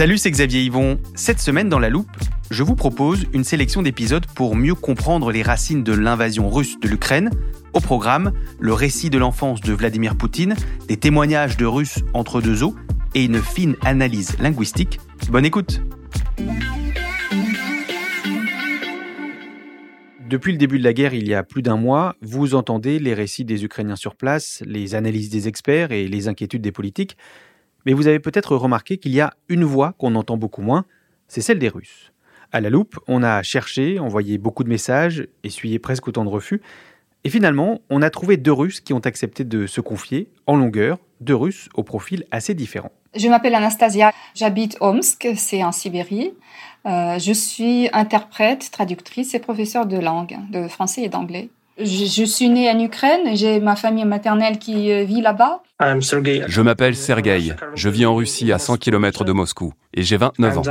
Salut, 0.00 0.16
c'est 0.16 0.30
Xavier 0.30 0.62
Yvon. 0.62 0.98
Cette 1.14 1.40
semaine 1.40 1.68
dans 1.68 1.78
La 1.78 1.90
Loupe, 1.90 2.16
je 2.50 2.62
vous 2.62 2.74
propose 2.74 3.26
une 3.34 3.44
sélection 3.44 3.82
d'épisodes 3.82 4.24
pour 4.34 4.56
mieux 4.56 4.74
comprendre 4.74 5.30
les 5.30 5.42
racines 5.42 5.84
de 5.84 5.92
l'invasion 5.92 6.48
russe 6.48 6.80
de 6.80 6.88
l'Ukraine. 6.88 7.28
Au 7.74 7.80
programme, 7.80 8.32
le 8.58 8.72
récit 8.72 9.10
de 9.10 9.18
l'enfance 9.18 9.60
de 9.60 9.74
Vladimir 9.74 10.16
Poutine, 10.16 10.54
des 10.88 10.96
témoignages 10.96 11.58
de 11.58 11.66
Russes 11.66 11.98
entre 12.14 12.40
deux 12.40 12.62
eaux 12.62 12.74
et 13.14 13.26
une 13.26 13.42
fine 13.42 13.76
analyse 13.84 14.38
linguistique. 14.38 15.00
Bonne 15.28 15.44
écoute 15.44 15.82
Depuis 20.30 20.52
le 20.52 20.58
début 20.58 20.78
de 20.78 20.84
la 20.84 20.94
guerre, 20.94 21.12
il 21.12 21.28
y 21.28 21.34
a 21.34 21.42
plus 21.42 21.60
d'un 21.60 21.76
mois, 21.76 22.16
vous 22.22 22.54
entendez 22.54 23.00
les 23.00 23.12
récits 23.12 23.44
des 23.44 23.64
Ukrainiens 23.64 23.96
sur 23.96 24.14
place, 24.14 24.62
les 24.64 24.94
analyses 24.94 25.28
des 25.28 25.46
experts 25.46 25.92
et 25.92 26.08
les 26.08 26.26
inquiétudes 26.26 26.62
des 26.62 26.72
politiques. 26.72 27.18
Mais 27.86 27.92
vous 27.92 28.06
avez 28.06 28.20
peut-être 28.20 28.56
remarqué 28.56 28.98
qu'il 28.98 29.12
y 29.12 29.20
a 29.20 29.34
une 29.48 29.64
voix 29.64 29.94
qu'on 29.98 30.14
entend 30.14 30.36
beaucoup 30.36 30.62
moins, 30.62 30.84
c'est 31.28 31.40
celle 31.40 31.58
des 31.58 31.68
Russes. 31.68 32.12
À 32.52 32.60
la 32.60 32.70
loupe, 32.70 32.98
on 33.06 33.22
a 33.22 33.42
cherché, 33.42 33.98
envoyé 33.98 34.38
beaucoup 34.38 34.64
de 34.64 34.68
messages, 34.68 35.28
essuyé 35.44 35.78
presque 35.78 36.08
autant 36.08 36.24
de 36.24 36.30
refus, 36.30 36.60
et 37.22 37.30
finalement, 37.30 37.80
on 37.90 38.02
a 38.02 38.10
trouvé 38.10 38.36
deux 38.36 38.52
Russes 38.52 38.80
qui 38.80 38.92
ont 38.92 39.00
accepté 39.00 39.44
de 39.44 39.66
se 39.66 39.80
confier 39.80 40.30
en 40.46 40.56
longueur, 40.56 40.98
deux 41.20 41.34
Russes 41.34 41.68
au 41.74 41.82
profil 41.82 42.24
assez 42.30 42.54
différent. 42.54 42.92
Je 43.14 43.28
m'appelle 43.28 43.54
Anastasia, 43.54 44.12
j'habite 44.34 44.76
Omsk, 44.80 45.28
c'est 45.36 45.62
en 45.62 45.72
Sibérie. 45.72 46.32
Euh, 46.86 47.18
je 47.18 47.32
suis 47.32 47.88
interprète, 47.92 48.70
traductrice 48.70 49.34
et 49.34 49.38
professeure 49.38 49.86
de 49.86 49.98
langue, 49.98 50.38
de 50.50 50.66
français 50.68 51.02
et 51.02 51.08
d'anglais. 51.08 51.50
Je, 51.82 52.04
je 52.04 52.24
suis 52.24 52.48
née 52.48 52.70
en 52.70 52.78
Ukraine, 52.78 53.34
j'ai 53.34 53.58
ma 53.58 53.74
famille 53.74 54.04
maternelle 54.04 54.58
qui 54.58 54.92
euh, 54.92 55.04
vit 55.04 55.22
là-bas. 55.22 55.62
Je 55.80 56.60
m'appelle 56.60 56.94
Sergueï. 56.94 57.54
Je 57.74 57.88
vis 57.88 58.04
en 58.04 58.14
Russie 58.14 58.52
à 58.52 58.58
100 58.58 58.76
km 58.76 59.24
de 59.24 59.32
Moscou 59.32 59.72
et 59.94 60.02
j'ai 60.02 60.18
29 60.18 60.58
ans. 60.58 60.62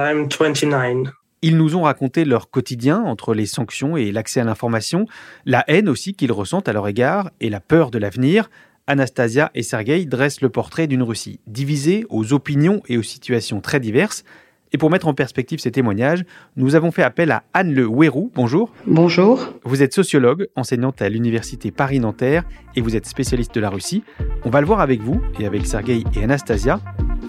Ils 1.41 1.57
nous 1.57 1.75
ont 1.75 1.83
raconté 1.83 2.25
leur 2.25 2.49
quotidien 2.49 3.01
entre 3.01 3.33
les 3.33 3.45
sanctions 3.45 3.97
et 3.97 4.11
l'accès 4.11 4.41
à 4.41 4.43
l'information, 4.43 5.05
la 5.45 5.63
haine 5.67 5.89
aussi 5.89 6.13
qu'ils 6.13 6.33
ressentent 6.33 6.67
à 6.67 6.73
leur 6.73 6.87
égard 6.87 7.31
et 7.39 7.49
la 7.49 7.59
peur 7.61 7.91
de 7.91 7.97
l'avenir. 7.97 8.49
Anastasia 8.87 9.49
et 9.55 9.63
Sergueï 9.63 10.05
dressent 10.05 10.41
le 10.41 10.49
portrait 10.49 10.87
d'une 10.87 11.03
Russie 11.03 11.39
divisée 11.47 12.05
aux 12.09 12.33
opinions 12.33 12.81
et 12.87 12.97
aux 12.97 13.03
situations 13.03 13.61
très 13.61 13.79
diverses. 13.79 14.23
Et 14.71 14.77
pour 14.77 14.89
mettre 14.89 15.07
en 15.07 15.13
perspective 15.13 15.59
ces 15.59 15.71
témoignages, 15.71 16.23
nous 16.55 16.75
avons 16.75 16.91
fait 16.91 17.03
appel 17.03 17.31
à 17.31 17.43
Anne 17.53 17.73
Le 17.73 17.87
Ouérou. 17.87 18.31
Bonjour. 18.35 18.71
Bonjour. 18.85 19.53
Vous 19.63 19.81
êtes 19.81 19.93
sociologue, 19.93 20.47
enseignante 20.55 21.01
à 21.01 21.09
l'université 21.09 21.71
Paris-Nanterre 21.71 22.43
et 22.75 22.81
vous 22.81 22.95
êtes 22.95 23.07
spécialiste 23.07 23.55
de 23.55 23.61
la 23.61 23.69
Russie. 23.69 24.03
On 24.43 24.49
va 24.49 24.61
le 24.61 24.67
voir 24.67 24.79
avec 24.79 25.01
vous 25.01 25.21
et 25.39 25.45
avec 25.45 25.65
Sergueï 25.65 26.03
et 26.15 26.23
Anastasia. 26.23 26.79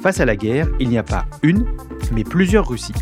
Face 0.02 0.20
à 0.20 0.24
la 0.24 0.36
guerre, 0.36 0.68
il 0.80 0.88
n'y 0.88 0.98
a 0.98 1.02
pas 1.02 1.26
une, 1.42 1.66
mais 2.12 2.24
plusieurs 2.24 2.68
Russies. 2.68 2.94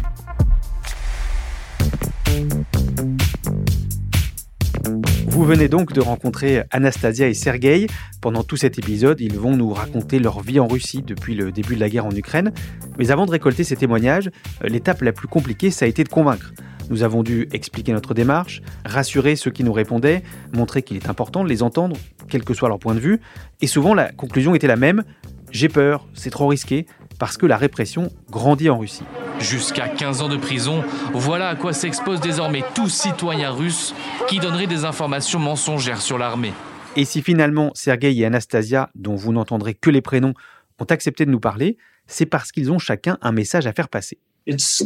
Vous 5.39 5.45
venez 5.45 5.69
donc 5.69 5.93
de 5.93 6.01
rencontrer 6.01 6.65
Anastasia 6.73 7.29
et 7.29 7.33
Sergueï. 7.33 7.87
Pendant 8.21 8.43
tout 8.43 8.57
cet 8.57 8.77
épisode, 8.77 9.21
ils 9.21 9.39
vont 9.39 9.57
nous 9.57 9.73
raconter 9.73 10.19
leur 10.19 10.41
vie 10.41 10.59
en 10.59 10.67
Russie 10.67 11.01
depuis 11.01 11.37
le 11.37 11.53
début 11.53 11.77
de 11.77 11.81
la 11.81 11.89
guerre 11.89 12.07
en 12.07 12.11
Ukraine. 12.11 12.53
Mais 12.99 13.13
avant 13.13 13.25
de 13.25 13.31
récolter 13.31 13.63
ces 13.63 13.77
témoignages, 13.77 14.31
euh, 14.65 14.69
l'étape 14.69 15.01
la 15.01 15.13
plus 15.13 15.29
compliquée, 15.29 15.71
ça 15.71 15.85
a 15.85 15.89
été 15.89 16.03
de 16.03 16.09
convaincre. 16.09 16.53
Nous 16.91 17.05
avons 17.05 17.23
dû 17.23 17.47
expliquer 17.53 17.93
notre 17.93 18.15
démarche, 18.15 18.63
rassurer 18.85 19.37
ceux 19.37 19.53
qui 19.53 19.63
nous 19.63 19.73
répondaient, 19.73 20.25
montrer 20.55 20.83
qu'il 20.83 20.97
est 20.97 21.09
important 21.09 21.45
de 21.45 21.49
les 21.49 21.63
entendre, 21.63 21.95
quel 22.29 22.43
que 22.43 22.53
soit 22.53 22.69
leur 22.69 22.81
point 22.81 22.97
de 22.97 23.01
vue. 23.01 23.21
Et 23.61 23.69
souvent, 23.69 23.95
la 23.95 24.11
conclusion 24.11 24.57
était 24.57 24.67
la 24.67 24.75
même. 24.75 25.05
J'ai 25.53 25.69
peur, 25.69 26.09
c'est 26.15 26.31
trop 26.31 26.49
risqué, 26.49 26.87
parce 27.19 27.37
que 27.37 27.47
la 27.47 27.57
répression 27.57 28.11
grandit 28.31 28.71
en 28.71 28.79
Russie. 28.79 29.05
Jusqu'à 29.41 29.89
15 29.89 30.23
ans 30.23 30.29
de 30.29 30.37
prison, 30.37 30.85
voilà 31.13 31.49
à 31.49 31.57
quoi 31.57 31.73
s'expose 31.73 32.21
désormais 32.21 32.65
tout 32.75 32.89
citoyen 32.89 33.51
russe 33.51 33.95
qui 34.29 34.39
donnerait 34.39 34.67
des 34.67 34.85
informations 34.85 35.39
mensongères 35.39 36.01
sur 36.01 36.19
l'armée. 36.19 36.53
Et 36.97 37.05
si 37.05 37.23
finalement 37.23 37.71
Sergueï 37.75 38.23
et 38.23 38.27
Anastasia, 38.27 38.91
dont 38.95 39.15
vous 39.15 39.33
n'entendrez 39.33 39.75
que 39.75 39.91
les 39.91 40.01
prénoms, 40.01 40.35
ont 40.81 40.85
accepté 40.85 41.27
de 41.27 41.31
nous 41.31 41.41
parler, 41.41 41.77
c'est 42.07 42.27
parce 42.27 42.53
qu'ils 42.53 42.73
ont 42.73 42.79
chacun 42.79 43.19
un 43.21 43.33
message 43.33 43.67
à 43.67 43.73
faire 43.73 43.89
passer. 43.89 44.19
Ce 44.47 44.85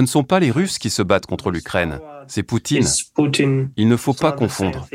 ne 0.00 0.06
sont 0.06 0.22
pas 0.22 0.40
les 0.40 0.50
Russes 0.50 0.78
qui 0.78 0.90
se 0.90 1.02
battent 1.02 1.26
contre 1.26 1.50
l'Ukraine, 1.50 1.98
c'est 2.28 2.42
Poutine. 2.42 2.86
Il 3.76 3.88
ne 3.88 3.96
faut 3.96 4.14
pas 4.14 4.32
confondre. 4.32 4.88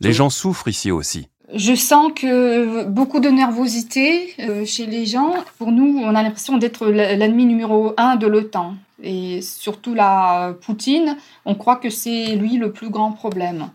Les 0.00 0.12
gens 0.12 0.30
souffrent 0.30 0.68
ici 0.68 0.90
aussi. 0.90 1.28
Je 1.54 1.74
sens 1.76 2.12
que 2.14 2.84
beaucoup 2.84 3.20
de 3.20 3.28
nervosité 3.28 4.34
euh, 4.40 4.64
chez 4.64 4.86
les 4.86 5.06
gens. 5.06 5.34
Pour 5.58 5.70
nous, 5.70 6.00
on 6.02 6.14
a 6.14 6.22
l'impression 6.22 6.58
d'être 6.58 6.86
l'ennemi 6.88 7.46
numéro 7.46 7.94
un 7.96 8.16
de 8.16 8.26
l'OTAN. 8.26 8.74
Et 9.02 9.40
surtout 9.40 9.94
la 9.94 10.56
Poutine, 10.62 11.16
on 11.44 11.54
croit 11.54 11.76
que 11.76 11.90
c'est 11.90 12.34
lui 12.34 12.56
le 12.56 12.72
plus 12.72 12.90
grand 12.90 13.12
problème. 13.12 13.68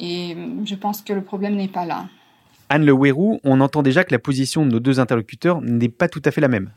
Et 0.00 0.36
je 0.64 0.74
pense 0.74 1.00
que 1.02 1.12
le 1.12 1.22
problème 1.22 1.54
n'est 1.54 1.68
pas 1.68 1.84
là. 1.84 2.06
Anne 2.68 2.84
Le 2.84 2.92
Ouérou, 2.92 3.40
on 3.44 3.60
entend 3.60 3.82
déjà 3.82 4.02
que 4.02 4.12
la 4.12 4.18
position 4.18 4.66
de 4.66 4.72
nos 4.72 4.80
deux 4.80 4.98
interlocuteurs 4.98 5.60
n'est 5.62 5.88
pas 5.88 6.08
tout 6.08 6.22
à 6.24 6.32
fait 6.32 6.40
la 6.40 6.48
même. 6.48 6.70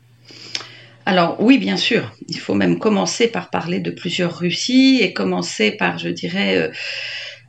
Alors 1.06 1.40
oui, 1.40 1.58
bien 1.58 1.76
sûr, 1.76 2.12
il 2.28 2.38
faut 2.38 2.54
même 2.54 2.78
commencer 2.78 3.26
par 3.26 3.50
parler 3.50 3.80
de 3.80 3.90
plusieurs 3.90 4.38
Russies 4.38 5.00
et 5.00 5.12
commencer 5.12 5.72
par, 5.72 5.98
je 5.98 6.08
dirais, 6.08 6.56
euh, 6.56 6.70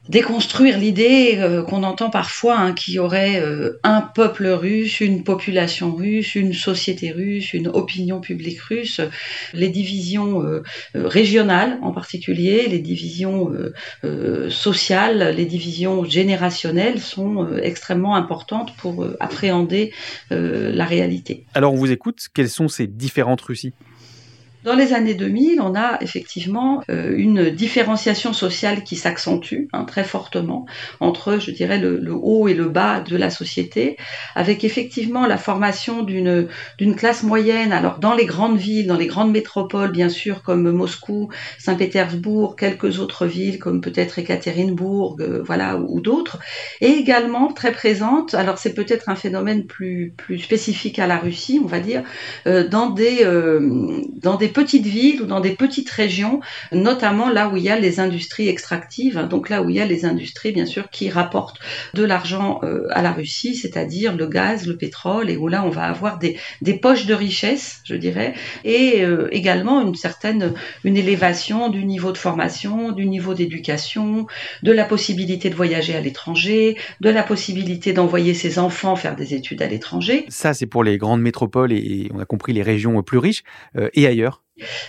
déconstruire 0.09 0.77
l'idée 0.77 1.35
euh, 1.37 1.63
qu'on 1.63 1.83
entend 1.83 2.09
parfois 2.09 2.57
hein, 2.59 2.73
qu'il 2.73 2.95
y 2.95 2.99
aurait 2.99 3.39
euh, 3.39 3.79
un 3.83 4.01
peuple 4.01 4.47
russe, 4.47 4.99
une 4.99 5.23
population 5.23 5.93
russe, 5.93 6.35
une 6.35 6.53
société 6.53 7.11
russe, 7.11 7.53
une 7.53 7.67
opinion 7.67 8.19
publique 8.19 8.59
russe. 8.61 8.99
Les 9.53 9.69
divisions 9.69 10.43
euh, 10.43 10.63
régionales 10.95 11.77
en 11.81 11.91
particulier, 11.91 12.67
les 12.67 12.79
divisions 12.79 13.51
sociales, 14.49 15.35
les 15.35 15.45
divisions 15.45 16.03
générationnelles 16.03 16.99
sont 16.99 17.47
extrêmement 17.61 18.15
importantes 18.15 18.75
pour 18.77 19.05
appréhender 19.19 19.93
la 20.29 20.85
réalité. 20.85 21.45
Alors 21.53 21.73
on 21.73 21.77
vous 21.77 21.91
écoute, 21.91 22.27
quelles 22.33 22.49
sont 22.49 22.67
ces 22.67 22.87
différentes 22.87 23.41
Russies? 23.41 23.73
Dans 24.63 24.75
les 24.75 24.93
années 24.93 25.15
2000, 25.15 25.59
on 25.59 25.75
a 25.75 25.97
effectivement 26.01 26.83
euh, 26.89 27.13
une 27.15 27.49
différenciation 27.49 28.31
sociale 28.31 28.83
qui 28.83 28.95
s'accentue 28.95 29.67
hein, 29.73 29.85
très 29.85 30.03
fortement 30.03 30.67
entre, 30.99 31.39
je 31.39 31.49
dirais, 31.49 31.79
le, 31.79 31.99
haut 32.13 32.47
et 32.47 32.53
le 32.53 32.69
bas 32.69 32.99
de 32.99 33.17
la 33.17 33.31
société, 33.31 33.97
avec 34.35 34.63
effectivement 34.63 35.25
la 35.25 35.37
formation 35.37 36.03
d'une 36.03 36.95
classe 36.95 37.23
moyenne. 37.23 37.71
Alors 37.71 37.97
dans 37.97 38.13
les 38.13 38.25
grandes 38.25 38.57
villes, 38.57 38.87
dans 38.87 38.97
les 38.97 39.07
grandes 39.07 39.31
métropoles, 39.31 39.91
bien 39.91 40.09
sûr, 40.09 40.43
comme 40.43 40.69
Moscou, 40.71 41.29
Saint-Pétersbourg, 41.57 42.55
quelques 42.55 42.99
autres 42.99 43.25
villes 43.25 43.57
comme 43.57 43.81
peut-être 43.81 44.19
Ekaterinbourg, 44.19 45.17
euh, 45.21 45.41
voilà, 45.43 45.77
ou, 45.77 45.97
ou 45.97 46.01
d'autres, 46.01 46.37
et 46.81 46.89
également 46.89 47.51
très 47.51 47.71
présente. 47.71 48.35
Alors 48.35 48.59
c'est 48.59 48.73
peut-être 48.73 49.09
un 49.09 49.15
phénomène 49.15 49.65
plus 49.65 50.13
plus 50.17 50.37
spécifique 50.39 50.99
à 50.99 51.07
la 51.07 51.17
Russie, 51.17 51.59
on 51.63 51.67
va 51.67 51.79
dire, 51.79 52.03
euh, 52.45 52.67
dans 52.67 52.89
des 52.89 53.25
dans 54.21 54.35
des 54.35 54.50
petites 54.51 54.85
villes 54.85 55.21
ou 55.21 55.25
dans 55.25 55.39
des 55.39 55.51
petites 55.51 55.89
régions, 55.89 56.39
notamment 56.71 57.29
là 57.29 57.49
où 57.49 57.57
il 57.57 57.63
y 57.63 57.69
a 57.69 57.79
les 57.79 57.99
industries 57.99 58.47
extractives, 58.47 59.17
hein, 59.17 59.27
donc 59.27 59.49
là 59.49 59.61
où 59.61 59.69
il 59.69 59.75
y 59.75 59.79
a 59.79 59.85
les 59.85 60.05
industries 60.05 60.51
bien 60.51 60.65
sûr 60.65 60.89
qui 60.89 61.09
rapportent 61.09 61.59
de 61.93 62.03
l'argent 62.03 62.59
euh, 62.63 62.87
à 62.91 63.01
la 63.01 63.11
Russie, 63.11 63.55
c'est-à-dire 63.55 64.15
le 64.15 64.27
gaz, 64.27 64.67
le 64.67 64.77
pétrole, 64.77 65.29
et 65.29 65.37
où 65.37 65.47
là 65.47 65.63
on 65.65 65.69
va 65.69 65.83
avoir 65.83 66.19
des, 66.19 66.37
poches 66.81 67.05
de 67.05 67.13
richesse, 67.13 67.81
je 67.83 67.95
dirais, 67.95 68.33
et 68.63 69.03
euh, 69.03 69.27
également 69.31 69.81
une 69.81 69.95
certaine 69.95 70.53
une 70.83 70.97
élévation 70.97 71.69
du 71.69 71.85
niveau 71.85 72.11
de 72.11 72.17
formation, 72.17 72.91
du 72.91 73.05
niveau 73.05 73.33
d'éducation, 73.33 74.27
de 74.63 74.71
la 74.71 74.83
possibilité 74.83 75.49
de 75.49 75.55
voyager 75.55 75.95
à 75.95 76.01
l'étranger, 76.01 76.77
de 77.01 77.09
la 77.09 77.23
possibilité 77.23 77.93
d'envoyer 77.93 78.33
ses 78.33 78.59
enfants 78.59 78.95
faire 78.95 79.15
des 79.15 79.33
études 79.33 79.61
à 79.61 79.67
l'étranger. 79.67 80.25
Ça, 80.29 80.53
c'est 80.53 80.65
pour 80.65 80.83
les 80.83 80.97
grandes 80.97 81.21
métropoles 81.21 81.71
et, 81.73 82.09
on 82.13 82.19
a 82.19 82.25
compris 82.25 82.53
les 82.53 82.63
régions 82.63 83.01
plus 83.03 83.17
riches 83.17 83.43
euh, 83.75 83.89
et 83.93 84.07
ailleurs. 84.07 84.40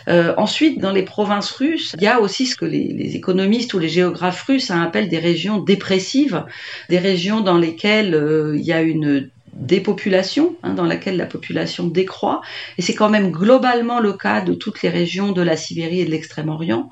Euh, 0.09 0.35
ensuite, 0.37 0.81
dans 0.81 0.93
les 0.93 1.03
provinces 1.03 1.51
russes, 1.51 1.95
il 1.97 2.03
y 2.03 2.07
a 2.07 2.21
aussi 2.21 2.47
ce 2.47 2.57
que 2.57 2.65
les, 2.65 3.17
économistes 3.17 3.75
ou 3.75 3.79
les 3.79 3.89
géographes 3.89 4.43
russes 4.43 4.71
appellent 4.71 5.09
des 5.09 5.19
régions 5.19 5.59
dépressives, 5.59 6.45
des 6.89 6.99
régions 6.99 7.41
dans 7.41 7.59
lesquelles 7.59 8.15
euh, 8.15 8.57
il 8.57 8.65
y 8.65 8.73
a 8.73 8.83
une 8.83 9.31
dépopulation, 9.53 10.57
hein, 10.63 10.73
dans 10.73 10.87
laquelle 10.87 11.17
la 11.17 11.27
population 11.27 11.87
décroît, 11.87 12.41
et 12.79 12.83
c'est 12.83 12.95
quand 12.95 13.11
même 13.11 13.31
globalement 13.31 14.01
le 14.01 14.15
cas 14.15 14.41
de 14.41 14.55
toutes 14.55 14.83
les 14.83 14.89
régions 14.89 15.33
de 15.33 15.43
la 15.43 15.57
Sibérie 15.57 16.01
et 16.01 16.05
de 16.05 16.11
l'Extrême-Orient. 16.11 16.89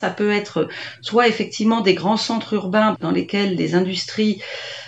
Ça 0.00 0.10
peut 0.10 0.30
être 0.30 0.68
soit 1.02 1.28
effectivement 1.28 1.80
des 1.80 1.94
grands 1.94 2.16
centres 2.16 2.54
urbains 2.54 2.96
dans 3.00 3.10
lesquels 3.10 3.56
les 3.56 3.74
industries 3.74 4.40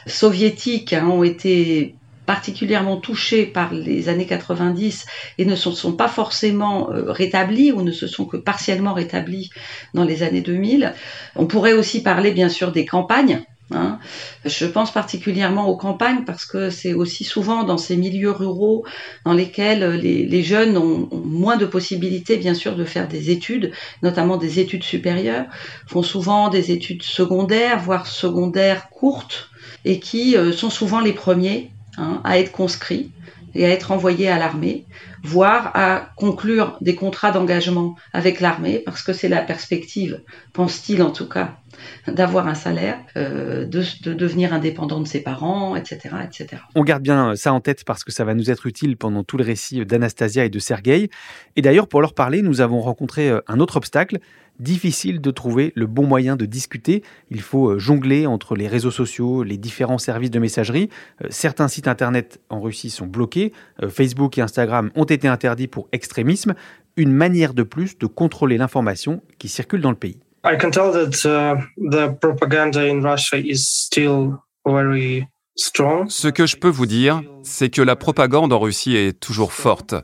soviétiques 0.07 0.93
hein, 0.95 1.09
ont 1.09 1.23
été 1.23 1.95
particulièrement 2.31 2.97
touchés 2.97 3.45
par 3.45 3.75
les 3.75 4.09
années 4.09 4.25
90 4.25 5.05
et 5.39 5.45
ne 5.45 5.57
se 5.57 5.73
sont 5.73 5.95
pas 5.95 6.07
forcément 6.07 6.93
euh, 6.93 7.11
rétablis 7.11 7.73
ou 7.73 7.83
ne 7.83 7.91
se 7.91 8.07
sont 8.07 8.25
que 8.25 8.37
partiellement 8.37 8.95
rétablis 8.95 9.51
dans 9.95 10.05
les 10.05 10.23
années 10.23 10.41
2000. 10.41 10.95
On 11.35 11.47
pourrait 11.47 11.73
aussi 11.73 12.05
parler 12.05 12.31
bien 12.31 12.49
sûr 12.49 12.71
des 12.71 12.87
campagnes. 12.87 13.43
Hein. 13.73 13.99
Je 14.45 14.65
pense 14.65 14.93
particulièrement 14.93 15.67
aux 15.67 15.77
campagnes 15.77 16.23
parce 16.25 16.45
que 16.45 16.71
c'est 16.71 16.93
aussi 16.93 17.25
souvent 17.25 17.65
dans 17.65 17.79
ces 17.79 17.97
milieux 17.97 18.31
ruraux 18.31 18.85
dans 19.25 19.35
lesquels 19.35 19.95
les, 19.95 20.43
jeunes 20.45 20.77
ont, 20.77 21.09
moins 21.25 21.57
de 21.57 21.67
possibilités 21.67 22.37
bien 22.37 22.55
sûr 22.55 22.77
de 22.77 22.85
faire 22.85 23.09
des 23.09 23.31
études, 23.33 23.73
notamment 24.05 24.37
des 24.37 24.61
études 24.61 24.85
supérieures, 24.85 25.47
font 25.89 26.05
souvent 26.05 26.49
des 26.49 26.71
études 26.71 27.03
secondaires, 27.03 27.81
voire 27.81 28.07
secondaires 28.07 28.89
courtes, 28.89 29.51
et 29.85 29.99
qui 29.99 30.37
euh, 30.37 30.53
sont 30.53 30.71
souvent 30.71 31.01
les 31.01 31.13
premiers 31.13 31.73
Hein, 32.01 32.23
à 32.25 32.39
être 32.39 32.51
conscrit 32.51 33.13
et 33.55 33.67
à 33.67 33.69
être 33.69 33.91
envoyé 33.91 34.27
à 34.29 34.39
l'armée, 34.39 34.87
voire 35.23 35.71
à 35.75 36.13
conclure 36.17 36.79
des 36.81 36.95
contrats 36.95 37.31
d'engagement 37.31 37.95
avec 38.15 38.41
l'armée, 38.41 38.79
parce 38.79 39.03
que 39.03 39.13
c'est 39.13 39.29
la 39.29 39.43
perspective, 39.43 40.23
pense-t-il 40.55 41.03
en 41.03 41.11
tout 41.11 41.29
cas, 41.29 41.59
d'avoir 42.07 42.49
un 42.49 42.55
salaire, 42.55 42.99
euh, 43.17 43.65
de, 43.67 44.13
devenir 44.13 44.53
indépendant 44.53 45.01
de 45.01 45.07
ses 45.07 45.23
parents, 45.23 45.77
etc., 45.77 46.17
etc. 46.25 46.63
On 46.75 46.83
garde 46.83 47.03
bien 47.03 47.37
ça 47.37 47.53
en 47.53 47.61
tête 47.61 47.85
parce 47.85 48.05
que 48.05 48.13
ça 48.13 48.25
va 48.25 48.35
nous 48.35 48.51
être 48.51 48.67
utile 48.67 48.97
pendant 48.97 49.25
tout 49.25 49.37
le 49.37 49.45
récit 49.45 49.85
d'Anastasia 49.85 50.45
et 50.45 50.51
de 50.51 50.59
Sergueï. 50.59 51.09
Et 51.57 51.63
d'ailleurs, 51.63 51.89
pour 51.89 52.01
leur 52.01 52.15
parler, 52.15 52.43
nous 52.43 52.61
avons 52.61 52.81
rencontré 52.81 53.31
euh, 53.31 53.41
un 53.49 53.61
autre 53.61 53.77
obstacle, 53.77 54.19
difficile 54.61 55.21
de 55.21 55.31
trouver 55.31 55.73
le 55.75 55.87
bon 55.87 56.07
moyen 56.07 56.37
de 56.37 56.47
discuter. 56.47 57.03
Il 57.31 57.41
faut 57.41 57.71
euh, 57.71 57.79
jongler 57.79 58.27
entre 58.27 58.55
les 58.55 58.69
réseaux 58.69 58.91
sociaux, 58.91 59.43
les 59.43 59.57
différents 59.57 59.99
services 59.99 60.31
de 60.31 60.39
messagerie. 60.39 60.91
Euh, 61.25 61.27
certains 61.31 61.69
sites 61.69 61.89
internet 61.89 62.41
en 62.51 62.61
Russie 62.61 62.91
sont 62.91 63.07
bloqués. 63.07 63.53
Euh, 63.83 63.89
Facebook 63.89 64.39
et 64.39 64.43
Instagram 64.43 64.91
ont 64.95 65.05
été 65.05 65.27
interdits 65.27 65.67
pour 65.67 65.89
extrémisme. 65.93 66.55
Une 66.97 67.13
manière 67.13 67.55
de 67.55 67.63
plus 67.63 67.99
de 67.99 68.07
contrôler 68.07 68.59
l'information 68.59 69.23
qui 69.39 69.49
circule 69.49 69.81
dans 69.81 69.91
le 69.91 69.97
pays. 69.97 70.19
I 70.43 70.57
can 70.57 70.71
tell 70.71 70.91
that 70.93 71.27
uh, 71.27 71.61
the 71.77 72.17
propaganda 72.19 72.87
in 72.87 73.03
Russia 73.03 73.37
is 73.37 73.69
still 73.69 74.39
very 74.65 75.27
strong. 75.55 76.09
Ce 76.09 76.29
que 76.29 76.47
je 76.47 76.57
peux 76.57 76.71
vous 76.71 76.87
dire, 76.87 77.23
c'est 77.43 77.69
que 77.69 77.83
la 77.83 77.95
propagande 77.95 78.53
en 78.53 78.59
Russie 78.59 78.97
est 78.97 79.19
toujours 79.21 79.53
forte. 79.53 79.95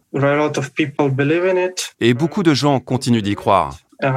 Et 2.01 2.15
beaucoup 2.15 2.43
de 2.43 2.55
gens 2.55 2.81
continuent 2.81 3.23
d'y 3.23 3.35
croire. 3.35 3.79
Uh, 4.03 4.09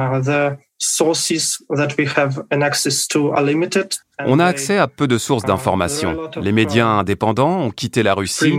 On 4.26 4.38
a 4.38 4.44
accès 4.44 4.76
à 4.76 4.88
peu 4.88 5.06
de 5.06 5.16
sources 5.18 5.44
d'informations. 5.44 6.30
Les 6.42 6.52
médias 6.52 6.96
uh, 6.96 7.00
indépendants 7.00 7.60
ont 7.60 7.70
quitté 7.70 8.02
la 8.02 8.12
Russie. 8.12 8.52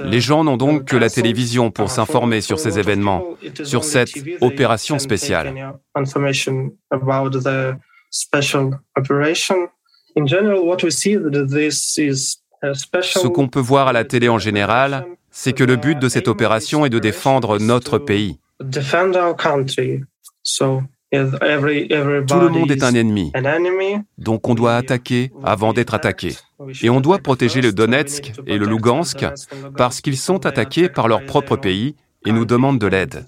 Les 0.00 0.20
gens 0.20 0.44
n'ont 0.44 0.56
donc 0.56 0.84
que 0.84 0.96
la 0.96 1.08
télévision 1.08 1.70
pour 1.70 1.90
s'informer 1.90 2.42
sur 2.42 2.58
ces 2.58 2.78
événements, 2.78 3.24
sur 3.62 3.84
cette 3.84 4.12
opération 4.40 4.98
spéciale. 4.98 5.74
Ce 13.02 13.26
qu'on 13.26 13.48
peut 13.48 13.60
voir 13.60 13.88
à 13.88 13.92
la 13.92 14.04
télé 14.04 14.28
en 14.28 14.38
général, 14.38 15.06
c'est 15.30 15.52
que 15.52 15.64
le 15.64 15.76
but 15.76 15.98
de 15.98 16.08
cette 16.08 16.28
opération 16.28 16.84
est 16.84 16.90
de 16.90 16.98
défendre 16.98 17.58
notre 17.58 17.98
pays. 17.98 18.38
Tout 21.14 22.40
le 22.40 22.48
monde 22.48 22.70
est 22.70 22.82
un 22.82 22.94
ennemi. 22.94 23.32
Donc 24.18 24.48
on 24.48 24.54
doit 24.54 24.76
attaquer 24.76 25.32
avant 25.42 25.72
d'être 25.72 25.94
attaqué. 25.94 26.30
Et 26.82 26.90
on 26.90 27.00
doit 27.00 27.18
protéger 27.18 27.60
le 27.60 27.72
Donetsk 27.72 28.32
et 28.46 28.58
le 28.58 28.66
Lugansk 28.66 29.24
parce 29.76 30.00
qu'ils 30.00 30.16
sont 30.16 30.46
attaqués 30.46 30.88
par 30.88 31.08
leur 31.08 31.24
propre 31.24 31.56
pays 31.56 31.94
et 32.26 32.32
nous 32.32 32.44
demandent 32.44 32.78
de 32.78 32.86
l'aide. 32.86 33.26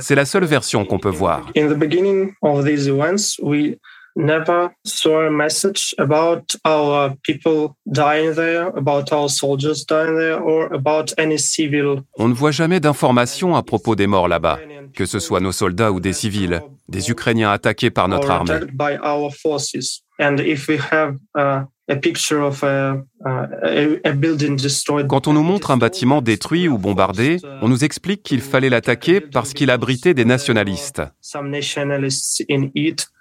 C'est 0.00 0.14
la 0.14 0.24
seule 0.24 0.44
version 0.44 0.84
qu'on 0.84 0.98
peut 0.98 1.08
voir 1.08 1.50
never 4.20 4.70
saw 4.84 5.26
a 5.26 5.30
message 5.30 5.94
about 5.98 6.56
our 6.64 7.14
people 7.22 7.76
dying 7.86 8.34
there, 8.34 8.68
about 8.76 9.12
our 9.12 9.28
soldiers 9.28 9.84
dying 9.84 10.16
there, 10.16 10.40
or 10.40 10.72
about 10.72 11.12
any 11.18 11.38
civil. 11.38 12.02
On 12.18 12.28
ne 12.28 12.34
voit 12.34 12.52
jamais 12.52 12.80
d'informations 12.80 13.56
à 13.56 13.62
propos 13.62 13.96
des 13.96 14.06
morts 14.06 14.28
là-bas, 14.28 14.58
que 14.94 15.06
ce 15.06 15.18
soit 15.18 15.40
nos 15.40 15.52
soldats 15.52 15.92
ou 15.92 16.00
des 16.00 16.12
civils, 16.12 16.62
des 16.88 17.10
Ukrainiens 17.10 17.50
attaqués 17.50 17.90
par 17.90 18.08
notre 18.08 18.30
armée. 18.30 18.60
And 20.20 20.36
if 20.38 20.68
we 20.68 20.78
have 20.92 21.16
uh, 21.36 21.64
quand 25.08 25.26
on 25.26 25.32
nous 25.32 25.42
montre 25.42 25.70
un 25.70 25.76
bâtiment 25.76 26.22
détruit 26.22 26.68
ou 26.68 26.78
bombardé, 26.78 27.38
on 27.62 27.68
nous 27.68 27.84
explique 27.84 28.22
qu'il 28.22 28.40
fallait 28.40 28.68
l'attaquer 28.68 29.20
parce 29.20 29.52
qu'il 29.52 29.70
abritait 29.70 30.14
des 30.14 30.24
nationalistes. 30.24 31.02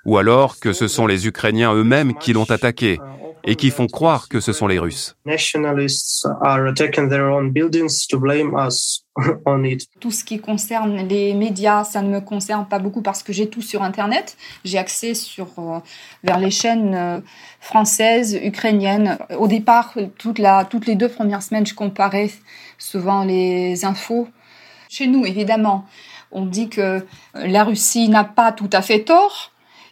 Ou 0.06 0.18
alors 0.18 0.60
que 0.60 0.74
ce 0.74 0.88
sont 0.88 1.08
les 1.08 1.27
Ukrainiens 1.27 1.74
eux-mêmes 1.74 2.13
qui 2.13 2.34
l'ont 2.34 2.44
attaqué 2.44 3.00
et 3.44 3.56
qui 3.56 3.72
font 3.72 3.88
croire 3.88 4.27
que 4.27 4.39
ce 4.39 4.53
sont 4.53 4.68
les 4.68 4.77
Russes. 4.77 5.15
Tout 10.00 10.12
ce 10.12 10.24
qui 10.24 10.40
concerne 10.40 11.08
les 11.08 11.34
médias, 11.34 11.84
ça 11.84 12.02
ne 12.02 12.10
me 12.10 12.22
concerne 12.22 12.66
pas 12.66 12.80
beaucoup 12.80 13.02
parce 13.02 13.24
que 13.24 13.34
j'ai 13.34 13.50
tout 13.50 13.62
sur 13.62 13.84
Internet. 13.84 14.38
J'ai 14.64 14.78
accès 14.78 15.14
sur, 15.14 15.48
euh, 15.58 15.80
vers 16.24 16.40
les 16.40 16.52
chaînes 16.52 16.96
euh, 16.96 17.20
françaises, 17.60 18.40
ukrainiennes. 18.42 19.18
Au 19.38 19.48
départ, 19.48 19.94
toute 20.18 20.40
la, 20.40 20.66
toutes 20.66 20.86
les 20.86 20.96
deux 20.96 21.10
premières 21.10 21.44
semaines, 21.44 21.66
je 21.66 21.74
comparais 21.74 22.30
souvent 22.78 23.24
les 23.24 23.86
infos. 23.86 24.28
Chez 24.90 25.08
nous, 25.08 25.26
évidemment, 25.26 25.86
on 26.32 26.46
dit 26.46 26.70
que 26.70 27.06
la 27.34 27.64
Russie 27.64 28.10
n'a 28.10 28.24
pas 28.24 28.52
tout 28.52 28.70
à 28.74 28.82
fait 28.82 29.04
tort. 29.04 29.52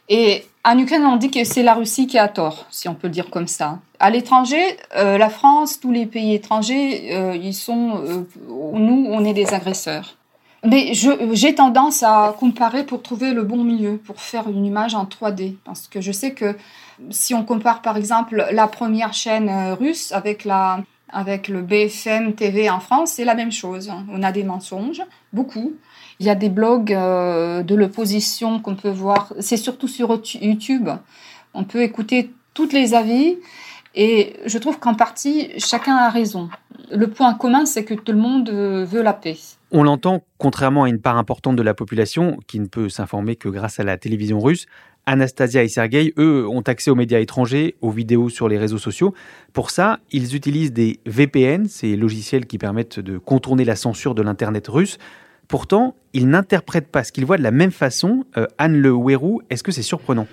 Et 0.10 0.46
en 0.64 0.78
Ukraine, 0.78 1.06
on 1.06 1.18
dit 1.18 1.32
que 1.32 1.44
c'est 1.44 1.64
la 1.64 1.74
Russie 1.74 2.08
qui 2.08 2.18
a 2.18 2.28
tort, 2.28 2.66
si 2.70 2.88
on 2.88 2.96
peut 2.96 3.08
le 3.08 3.14
dire 3.14 3.30
comme 3.30 3.48
ça. 3.48 3.80
À 4.00 4.12
l'étranger, 4.12 4.62
euh, 4.96 5.18
la 5.18 5.30
France, 5.30 5.80
tous 5.80 5.92
les 5.92 6.06
pays 6.06 6.36
étrangers, 6.36 7.16
euh, 7.16 7.36
ils 7.36 7.56
sont, 7.56 8.04
euh, 8.06 8.24
nous, 8.48 9.08
on 9.10 9.26
est 9.26 9.34
des 9.34 9.54
agresseurs. 9.54 10.16
Mais 10.64 10.92
j'ai 10.94 11.56
tendance 11.56 12.04
à 12.04 12.36
comparer 12.38 12.84
pour 12.84 13.02
trouver 13.02 13.34
le 13.34 13.44
bon 13.44 13.64
milieu, 13.64 13.98
pour 13.98 14.20
faire 14.20 14.50
une 14.50 14.66
image 14.66 14.96
en 14.96 15.06
3D. 15.06 15.56
Parce 15.64 15.88
que 15.88 16.02
je 16.02 16.12
sais 16.12 16.32
que 16.32 16.56
si 17.10 17.34
on 17.34 17.44
compare 17.44 17.82
par 17.82 17.96
exemple 17.96 18.46
la 18.52 18.68
première 18.68 19.14
chaîne 19.14 19.50
russe 19.80 20.12
avec, 20.12 20.46
la, 20.46 20.82
avec 21.10 21.48
le 21.48 21.62
BFM 21.62 22.34
TV 22.34 22.70
en 22.70 22.80
France, 22.80 23.14
c'est 23.14 23.26
la 23.26 23.36
même 23.36 23.52
chose. 23.52 23.92
On 24.12 24.24
a 24.24 24.32
des 24.32 24.44
mensonges, 24.44 25.04
beaucoup. 25.32 25.74
Il 26.20 26.26
y 26.26 26.30
a 26.30 26.36
des 26.36 26.50
blogs 26.50 26.90
de 26.90 27.76
l'opposition 27.76 28.60
qu'on 28.60 28.76
peut 28.76 28.90
voir. 28.90 29.34
C'est 29.40 29.58
surtout 29.58 29.88
sur 29.88 30.22
YouTube. 30.42 30.90
On 31.54 31.64
peut 31.64 31.84
écouter 31.84 32.32
tous 32.56 32.72
les 32.72 32.96
avis. 32.96 33.38
Et 33.96 34.36
je 34.46 34.58
trouve 34.58 34.80
qu'en 34.80 34.94
partie, 34.94 35.50
chacun 35.58 35.96
a 35.96 36.10
raison. 36.10 36.50
Le 36.92 37.08
point 37.08 37.34
commun, 37.34 37.66
c'est 37.66 37.84
que 37.84 37.94
tout 37.94 38.12
le 38.12 38.18
monde 38.18 38.50
euh, 38.50 38.86
veut 38.86 39.02
la 39.02 39.14
paix. 39.14 39.38
On 39.72 39.84
l'entend, 39.84 40.24
contrairement 40.38 40.84
à 40.84 40.90
une 40.90 41.02
part 41.02 41.18
importante 41.18 41.56
de 41.56 41.64
la 41.64 41.74
population 41.74 42.38
qui 42.48 42.60
ne 42.60 42.68
peut 42.68 42.90
s'informer 42.90 43.36
que 43.36 43.50
grâce 43.50 43.80
à 43.80 43.84
la 43.84 43.98
télévision 43.98 44.40
russe, 44.40 44.68
Anastasia 45.06 45.64
et 45.64 45.70
Sergei, 45.70 46.14
eux, 46.18 46.46
ont 46.48 46.62
accès 46.62 46.92
aux 46.92 46.96
médias 46.96 47.20
étrangers, 47.20 47.76
aux 47.82 47.90
vidéos 47.90 48.30
sur 48.30 48.50
les 48.50 48.58
réseaux 48.58 48.78
sociaux. 48.78 49.14
Pour 49.54 49.72
ça, 49.72 50.00
ils 50.12 50.36
utilisent 50.36 50.74
des 50.74 51.00
VPN, 51.06 51.66
ces 51.68 51.96
logiciels 51.96 52.46
qui 52.46 52.58
permettent 52.58 53.00
de 53.00 53.18
contourner 53.18 53.64
la 53.64 53.78
censure 53.78 54.16
de 54.16 54.22
l'Internet 54.22 54.68
russe. 54.68 54.98
Pourtant, 55.48 55.96
ils 56.12 56.28
n'interprètent 56.28 56.90
pas 56.92 57.06
ce 57.06 57.14
qu'ils 57.14 57.26
voient 57.26 57.38
de 57.38 57.44
la 57.44 57.52
même 57.52 57.72
façon. 57.72 58.26
Euh, 58.36 58.48
Anne 58.58 58.76
Le 58.78 58.92
Ouérou, 58.92 59.42
est-ce 59.50 59.64
que 59.64 59.72
c'est 59.72 59.82
surprenant? 59.82 60.28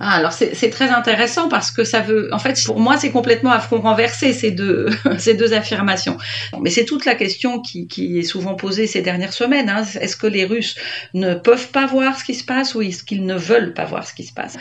Ah, 0.00 0.16
alors 0.16 0.32
c'est 0.32 0.70
très 0.70 0.90
intéressant 0.90 1.48
parce 1.48 1.70
que 1.70 1.84
ça 1.84 2.00
veut, 2.00 2.28
en 2.32 2.38
fait, 2.38 2.58
pour 2.64 2.80
moi, 2.80 2.96
c'est 2.96 3.10
complètement 3.10 3.52
à 3.52 3.60
front 3.60 3.80
renversé 3.80 4.32
ces 4.32 4.50
deux 4.50 4.88
ces 5.18 5.34
deux 5.34 5.52
affirmations. 5.52 6.18
Mais 6.60 6.70
c'est 6.70 6.84
toute 6.84 7.04
la 7.04 7.14
question 7.14 7.60
qui, 7.60 7.86
qui, 7.86 8.18
est 8.18 8.24
souvent 8.24 8.54
posée 8.54 8.88
ces 8.88 9.02
dernières 9.02 9.32
semaines. 9.32 9.68
Hein. 9.68 9.84
Est-ce 10.00 10.16
que 10.16 10.26
les 10.26 10.44
Russes 10.44 10.74
ne 11.14 11.34
peuvent 11.34 11.68
pas 11.68 11.86
voir 11.86 12.18
ce 12.18 12.24
qui 12.24 12.34
se 12.34 12.44
passe 12.44 12.74
ou 12.74 12.82
est-ce 12.82 13.04
qu'ils 13.04 13.24
ne 13.24 13.36
veulent 13.36 13.72
pas 13.72 13.84
voir 13.84 14.06
ce 14.06 14.14
qui 14.14 14.24
se 14.24 14.32
passe? 14.32 14.56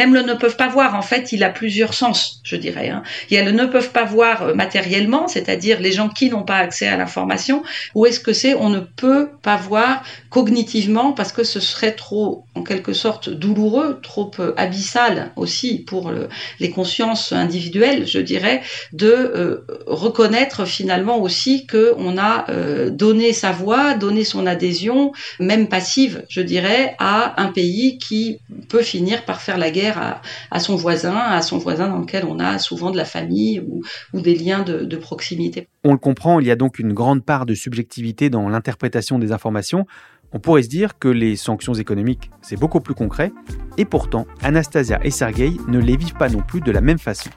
Même 0.00 0.14
le 0.14 0.22
ne 0.22 0.32
peuvent 0.32 0.56
pas 0.56 0.68
voir, 0.68 0.94
en 0.94 1.02
fait, 1.02 1.30
il 1.32 1.44
a 1.44 1.50
plusieurs 1.50 1.92
sens, 1.92 2.40
je 2.42 2.56
dirais. 2.56 2.88
Hein. 2.88 3.02
Il 3.28 3.34
y 3.34 3.38
a 3.38 3.44
le 3.44 3.50
ne 3.50 3.66
peuvent 3.66 3.90
pas 3.90 4.04
voir 4.04 4.42
euh, 4.44 4.54
matériellement, 4.54 5.28
c'est-à-dire 5.28 5.78
les 5.78 5.92
gens 5.92 6.08
qui 6.08 6.30
n'ont 6.30 6.42
pas 6.42 6.56
accès 6.56 6.88
à 6.88 6.96
l'information, 6.96 7.62
ou 7.94 8.06
est-ce 8.06 8.18
que 8.18 8.32
c'est 8.32 8.54
on 8.54 8.70
ne 8.70 8.80
peut 8.80 9.28
pas 9.42 9.56
voir 9.56 10.02
cognitivement 10.30 11.12
parce 11.12 11.32
que 11.32 11.44
ce 11.44 11.60
serait 11.60 11.92
trop, 11.92 12.46
en 12.54 12.62
quelque 12.62 12.94
sorte, 12.94 13.28
douloureux, 13.28 14.00
trop 14.02 14.30
euh, 14.38 14.54
abyssal 14.56 15.32
aussi 15.36 15.80
pour 15.80 16.10
les 16.60 16.70
consciences 16.70 17.32
individuelles, 17.32 18.06
je 18.06 18.20
dirais, 18.20 18.62
de 18.94 19.12
euh, 19.12 19.66
reconnaître 19.86 20.64
finalement 20.64 21.20
aussi 21.20 21.66
que 21.66 21.92
on 21.98 22.16
a 22.16 22.46
donné 22.90 23.32
sa 23.32 23.52
voix, 23.52 23.94
donné 23.94 24.24
son 24.24 24.46
adhésion, 24.46 25.12
même 25.40 25.68
passive, 25.68 26.24
je 26.30 26.40
dirais, 26.40 26.96
à 26.98 27.40
un 27.42 27.48
pays 27.48 27.98
qui 27.98 28.38
peut 28.70 28.82
finir 28.82 29.24
par 29.24 29.42
faire 29.42 29.58
la 29.58 29.70
guerre 29.70 29.89
à, 29.98 30.60
son 30.60 30.76
voisin, 30.76 31.16
à 31.16 31.42
son 31.42 31.58
voisin 31.58 31.88
dans 31.88 31.98
lequel 31.98 32.24
on 32.24 32.38
a 32.38 32.58
souvent 32.58 32.90
de 32.90 32.96
la 32.96 33.04
famille 33.04 33.60
ou, 33.60 33.82
des 34.20 34.34
liens 34.34 34.62
de, 34.62 34.96
proximité. 34.96 35.68
On 35.84 35.92
le 35.92 35.98
comprend, 35.98 36.40
il 36.40 36.46
y 36.46 36.50
a 36.50 36.56
donc 36.56 36.78
une 36.78 36.92
grande 36.92 37.24
part 37.24 37.46
de 37.46 37.54
subjectivité 37.54 38.28
dans 38.28 38.48
l'interprétation 38.48 39.18
des 39.18 39.32
informations. 39.32 39.86
On 40.32 40.38
pourrait 40.38 40.62
se 40.62 40.68
dire 40.68 40.98
que 40.98 41.08
les 41.08 41.36
sanctions 41.36 41.74
économiques, 41.74 42.30
c'est 42.42 42.58
beaucoup 42.58 42.80
plus 42.80 42.94
concret, 42.94 43.32
et 43.78 43.84
pourtant, 43.84 44.26
Anastasia 44.42 45.00
et 45.02 45.10
Sergei 45.10 45.52
ne 45.68 45.78
les 45.78 45.96
vivent 45.96 46.14
pas 46.14 46.28
non 46.28 46.42
plus 46.46 46.60
de 46.60 46.70
la 46.70 46.80
même 46.80 46.98
façon. 46.98 47.30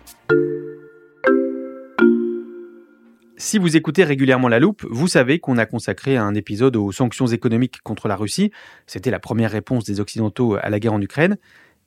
Si 3.46 3.58
vous 3.58 3.76
écoutez 3.76 4.06
régulièrement 4.06 4.48
La 4.48 4.60
Loupe, 4.60 4.86
vous 4.90 5.10
savez 5.10 5.40
qu'on 5.40 5.58
a 5.58 5.66
consacré 5.66 6.16
un 6.16 6.34
épisode 6.34 6.78
aux 6.78 6.94
sanctions 6.94 7.28
économiques 7.28 7.82
contre 7.84 8.08
la 8.08 8.16
Russie. 8.16 8.52
C'était 8.88 9.12
la 9.12 9.20
première 9.20 9.52
réponse 9.52 9.84
des 9.84 10.00
Occidentaux 10.00 10.56
à 10.56 10.70
la 10.70 10.80
guerre 10.80 10.94
en 10.94 11.02
Ukraine 11.02 11.38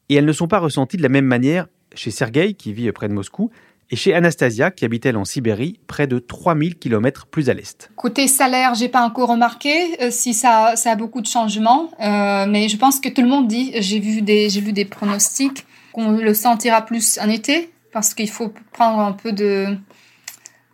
et 0.09 0.15
elles 0.15 0.25
ne 0.25 0.33
sont 0.33 0.49
pas 0.49 0.59
ressenties 0.59 0.97
de 0.97 1.03
la 1.03 1.09
même 1.09 1.25
manière 1.25 1.67
chez 1.95 2.11
Sergueï, 2.11 2.55
qui 2.55 2.73
vit 2.73 2.91
près 2.93 3.09
de 3.09 3.15
Moscou, 3.15 3.51
et 3.91 3.97
chez 3.97 4.15
Anastasia, 4.15 4.71
qui 4.71 4.85
habite 4.85 5.07
elle 5.07 5.17
en 5.17 5.25
Sibérie, 5.25 5.79
près 5.87 6.07
de 6.07 6.19
3000 6.19 6.77
km 6.77 7.27
plus 7.27 7.49
à 7.51 7.55
l'est. 7.55 7.91
Côté 7.95 8.27
salaire, 8.27 8.75
j'ai 8.75 8.89
pas 8.89 9.03
encore 9.03 9.29
remarqué 9.29 9.71
euh, 10.03 10.11
si 10.11 10.35
ça, 10.35 10.73
ça, 10.75 10.93
a 10.93 10.97
beaucoup 10.97 11.21
de 11.21 11.27
changements, 11.27 11.91
euh, 12.01 12.47
mais 12.49 12.69
je 12.69 12.77
pense 12.77 12.99
que 12.99 13.09
tout 13.09 13.23
le 13.23 13.29
monde 13.29 13.47
dit, 13.47 13.73
j'ai 13.77 14.01
vu 14.01 14.23
des, 14.23 14.49
vu 14.49 14.73
des 14.73 14.85
pronostics 14.85 15.65
qu'on 15.93 16.13
le 16.13 16.35
sentira 16.35 16.83
plus 16.83 17.19
en 17.19 17.29
été, 17.29 17.71
parce 17.93 18.13
qu'il 18.13 18.29
faut 18.29 18.53
prendre 18.73 18.99
un 18.99 19.13
peu 19.13 19.33
de 19.33 19.77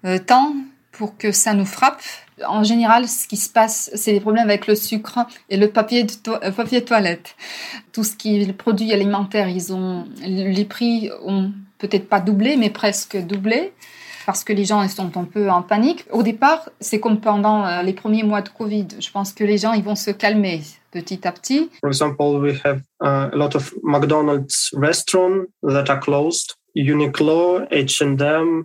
euh, 0.04 0.18
temps 0.18 0.54
pour 0.90 1.16
que 1.16 1.32
ça 1.32 1.54
nous 1.54 1.66
frappe 1.66 2.02
en 2.49 2.62
général, 2.62 3.08
ce 3.08 3.26
qui 3.26 3.37
se 3.37 3.50
passe, 3.50 3.90
c'est 3.94 4.12
des 4.12 4.20
problèmes 4.20 4.49
avec 4.49 4.66
le 4.66 4.75
sucre 4.75 5.20
et 5.49 5.56
le 5.56 5.68
papier, 5.70 6.04
de 6.04 6.11
euh, 6.26 6.50
papier 6.50 6.84
toilette. 6.84 7.34
Tout 7.92 8.04
ce 8.04 8.16
qui 8.16 8.37
est 8.40 8.44
les 8.44 8.52
produits 8.52 8.92
alimentaires, 8.92 9.49
ils 9.49 9.72
ont, 9.72 10.06
les 10.20 10.64
prix 10.64 11.11
ont 11.25 11.52
peut-être 11.78 12.08
pas 12.08 12.20
doublé, 12.20 12.56
mais 12.56 12.70
presque 12.70 13.16
doublé 13.16 13.72
parce 14.26 14.44
que 14.44 14.52
les 14.52 14.64
gens 14.64 14.87
sont 14.88 15.16
un 15.16 15.25
peu 15.25 15.50
en 15.50 15.62
panique. 15.62 16.04
Au 16.11 16.22
départ, 16.22 16.68
c'est 16.80 17.00
comme 17.00 17.20
pendant 17.20 17.66
euh, 17.66 17.82
les 17.82 17.92
premiers 17.92 18.22
mois 18.22 18.42
de 18.42 18.49
Covid. 18.49 18.87
Je 19.00 19.11
pense 19.11 19.32
que 19.32 19.44
les 19.44 19.58
gens 19.58 19.72
ils 19.72 19.82
vont 19.82 19.96
se 19.96 20.11
calmer 20.11 20.62
petit 20.90 21.26
à 21.26 21.32
petit. 21.32 21.70
For 21.80 21.88
example, 21.88 22.40
we 22.40 22.61
have 22.64 22.82
uh, 23.02 23.30
a 23.32 23.37
lot 23.37 23.54
of 23.54 23.75
McDonald's 23.82 24.70
restaurants 24.75 25.46
that 25.62 25.90
are 25.90 26.00
closed. 26.00 26.54
Uniqlo, 26.76 27.68
H&M, 27.70 28.64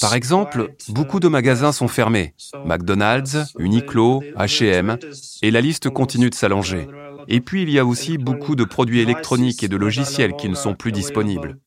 par 0.00 0.14
exemple, 0.14 0.74
beaucoup 0.88 1.20
de 1.20 1.28
magasins 1.28 1.72
sont 1.72 1.88
fermés. 1.88 2.34
McDonald's, 2.64 3.52
Uniqlo, 3.58 4.22
H&M, 4.36 4.98
et 5.42 5.50
la 5.50 5.60
liste 5.60 5.90
continue 5.90 6.30
de 6.30 6.34
s'allonger. 6.34 6.86
Et 7.26 7.40
puis 7.40 7.62
il 7.62 7.70
y 7.70 7.78
a 7.78 7.84
aussi 7.84 8.18
beaucoup 8.18 8.54
de 8.56 8.64
produits 8.64 9.00
électroniques 9.00 9.62
et 9.62 9.68
de 9.68 9.76
logiciels 9.76 10.34
qui 10.34 10.48
ne 10.48 10.54
sont 10.54 10.74
plus 10.74 10.92
disponibles. 10.92 11.58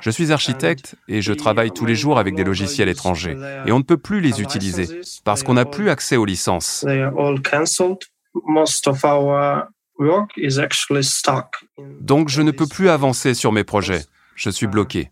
Je 0.00 0.10
suis 0.10 0.32
architecte 0.32 0.96
et 1.08 1.22
je 1.22 1.32
travaille 1.32 1.70
tous 1.70 1.86
les 1.86 1.94
jours 1.94 2.18
avec 2.18 2.34
des 2.34 2.44
logiciels 2.44 2.88
étrangers 2.88 3.36
et 3.64 3.72
on 3.72 3.78
ne 3.78 3.84
peut 3.84 3.96
plus 3.96 4.20
les 4.20 4.42
utiliser 4.42 5.00
parce 5.24 5.42
qu'on 5.42 5.54
n'a 5.54 5.64
plus 5.64 5.88
accès 5.88 6.16
aux 6.16 6.26
licences. 6.26 6.84
Donc 12.00 12.28
je 12.28 12.42
ne 12.42 12.50
peux 12.50 12.66
plus 12.66 12.88
avancer 12.88 13.34
sur 13.34 13.52
mes 13.52 13.64
projets. 13.64 14.04
Je 14.34 14.50
suis 14.50 14.66
bloqué. 14.66 15.10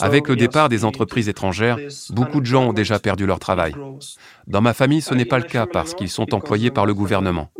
Avec 0.00 0.28
le 0.28 0.36
départ 0.36 0.68
des 0.68 0.84
entreprises 0.84 1.28
étrangères, 1.28 1.78
beaucoup 2.10 2.40
de 2.40 2.46
gens 2.46 2.68
ont 2.68 2.72
déjà 2.72 2.98
perdu 2.98 3.26
leur 3.26 3.38
travail. 3.38 3.74
Dans 4.46 4.60
ma 4.60 4.74
famille, 4.74 5.00
ce 5.00 5.14
n'est 5.14 5.24
pas 5.24 5.38
le 5.38 5.44
cas 5.44 5.66
parce 5.66 5.94
qu'ils 5.94 6.10
sont 6.10 6.34
employés 6.34 6.70
par 6.70 6.86
le 6.86 6.94
gouvernement. 6.94 7.50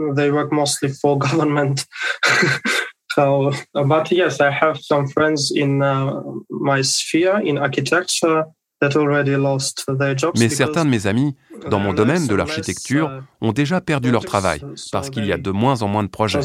So, 3.15 3.51
but 3.75 4.11
yes, 4.11 4.41
I 4.41 4.51
have 4.51 4.79
some 4.81 5.07
friends 5.07 5.53
in 5.55 5.83
uh, 5.83 6.23
my 6.49 6.83
sphere 6.83 7.41
in 7.45 7.59
architecture 7.59 8.45
that 8.81 8.97
already 8.97 9.37
lost 9.37 9.85
their 9.99 10.17
jobs. 10.17 10.41
Mais 10.41 10.49
certains 10.49 10.85
de 10.85 10.91
mes 10.91 11.07
amis 11.07 11.37
dans 11.71 11.79
mon 11.79 11.93
domaine 11.93 12.27
de 12.27 12.35
l'architecture 12.35 13.11
uh, 13.11 13.47
ont 13.47 13.53
déjà 13.53 13.81
perdu 13.81 14.11
leur 14.11 14.25
travail 14.25 14.61
parce 14.91 15.11
qu'il 15.11 15.27
y 15.27 15.33
a 15.33 15.39
de 15.39 15.51
moins 15.51 15.83
en 15.83 15.89
moins 15.89 16.03
de 16.03 16.09
projets. 16.09 16.41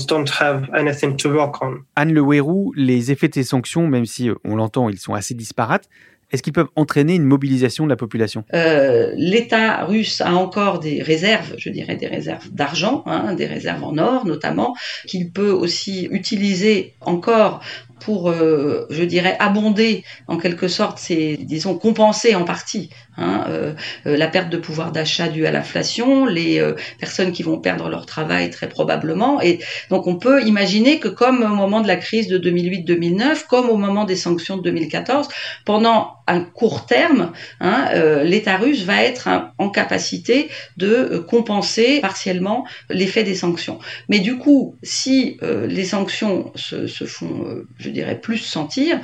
Anne 1.95 2.13
Le 2.13 2.21
Wérou, 2.21 2.73
les 2.75 3.11
effets 3.11 3.29
de 3.29 3.33
ces 3.33 3.43
sanctions, 3.43 3.87
même 3.87 4.05
si 4.05 4.29
euh, 4.29 4.35
on 4.43 4.55
l'entend, 4.55 4.89
ils 4.89 4.99
sont 4.99 5.13
assez 5.13 5.33
disparates, 5.33 5.89
est-ce 6.31 6.43
qu'ils 6.43 6.53
peuvent 6.53 6.69
entraîner 6.75 7.15
une 7.15 7.23
mobilisation 7.23 7.85
de 7.85 7.89
la 7.89 7.95
population? 7.95 8.43
Euh, 8.53 9.11
L'État 9.15 9.85
russe 9.85 10.21
a 10.21 10.33
encore 10.33 10.79
des 10.79 11.01
réserves, 11.01 11.55
je 11.57 11.69
dirais 11.69 11.95
des 11.95 12.07
réserves 12.07 12.49
d'argent, 12.51 13.03
hein, 13.05 13.33
des 13.33 13.45
réserves 13.45 13.83
en 13.83 13.97
or 13.97 14.25
notamment, 14.25 14.75
qu'il 15.05 15.31
peut 15.31 15.51
aussi 15.51 16.07
utiliser 16.11 16.95
encore 17.01 17.61
pour, 17.99 18.29
euh, 18.29 18.85
je 18.89 19.03
dirais, 19.03 19.35
abonder 19.39 20.03
en 20.27 20.37
quelque 20.37 20.67
sorte, 20.67 20.99
c'est, 20.99 21.37
disons, 21.37 21.77
compenser 21.77 22.35
en 22.35 22.43
partie 22.43 22.89
hein, 23.17 23.45
euh, 23.49 23.73
euh, 24.05 24.17
la 24.17 24.27
perte 24.27 24.49
de 24.49 24.57
pouvoir 24.57 24.91
d'achat 24.91 25.27
due 25.27 25.45
à 25.45 25.51
l'inflation, 25.51 26.25
les 26.25 26.61
personnes 26.99 27.31
qui 27.31 27.43
vont 27.43 27.59
perdre 27.59 27.89
leur 27.89 28.05
travail 28.05 28.49
très 28.49 28.69
probablement. 28.69 29.41
Et 29.41 29.59
donc 29.89 30.07
on 30.07 30.15
peut 30.15 30.43
imaginer 30.43 30.99
que 30.99 31.07
comme 31.07 31.41
au 31.43 31.55
moment 31.55 31.81
de 31.81 31.87
la 31.87 31.95
crise 31.95 32.27
de 32.27 32.37
2008-2009, 32.37 33.47
comme 33.47 33.69
au 33.69 33.77
moment 33.77 34.05
des 34.05 34.15
sanctions 34.15 34.57
de 34.57 34.63
2014, 34.63 35.27
pendant 35.65 36.16
un 36.27 36.41
court 36.41 36.85
terme, 36.85 37.31
hein, 37.59 37.89
l'État 38.23 38.57
russe 38.57 38.83
va 38.83 39.03
être 39.03 39.29
en 39.57 39.69
capacité 39.69 40.49
de 40.77 41.23
compenser 41.27 41.99
partiellement 42.01 42.65
l'effet 42.89 43.23
des 43.23 43.35
sanctions. 43.35 43.79
Mais 44.09 44.19
du 44.19 44.37
coup, 44.37 44.75
si 44.83 45.39
les 45.41 45.85
sanctions 45.85 46.51
se 46.55 47.05
font, 47.05 47.63
je 47.79 47.89
dirais, 47.89 48.19
plus 48.19 48.37
sentir 48.37 48.99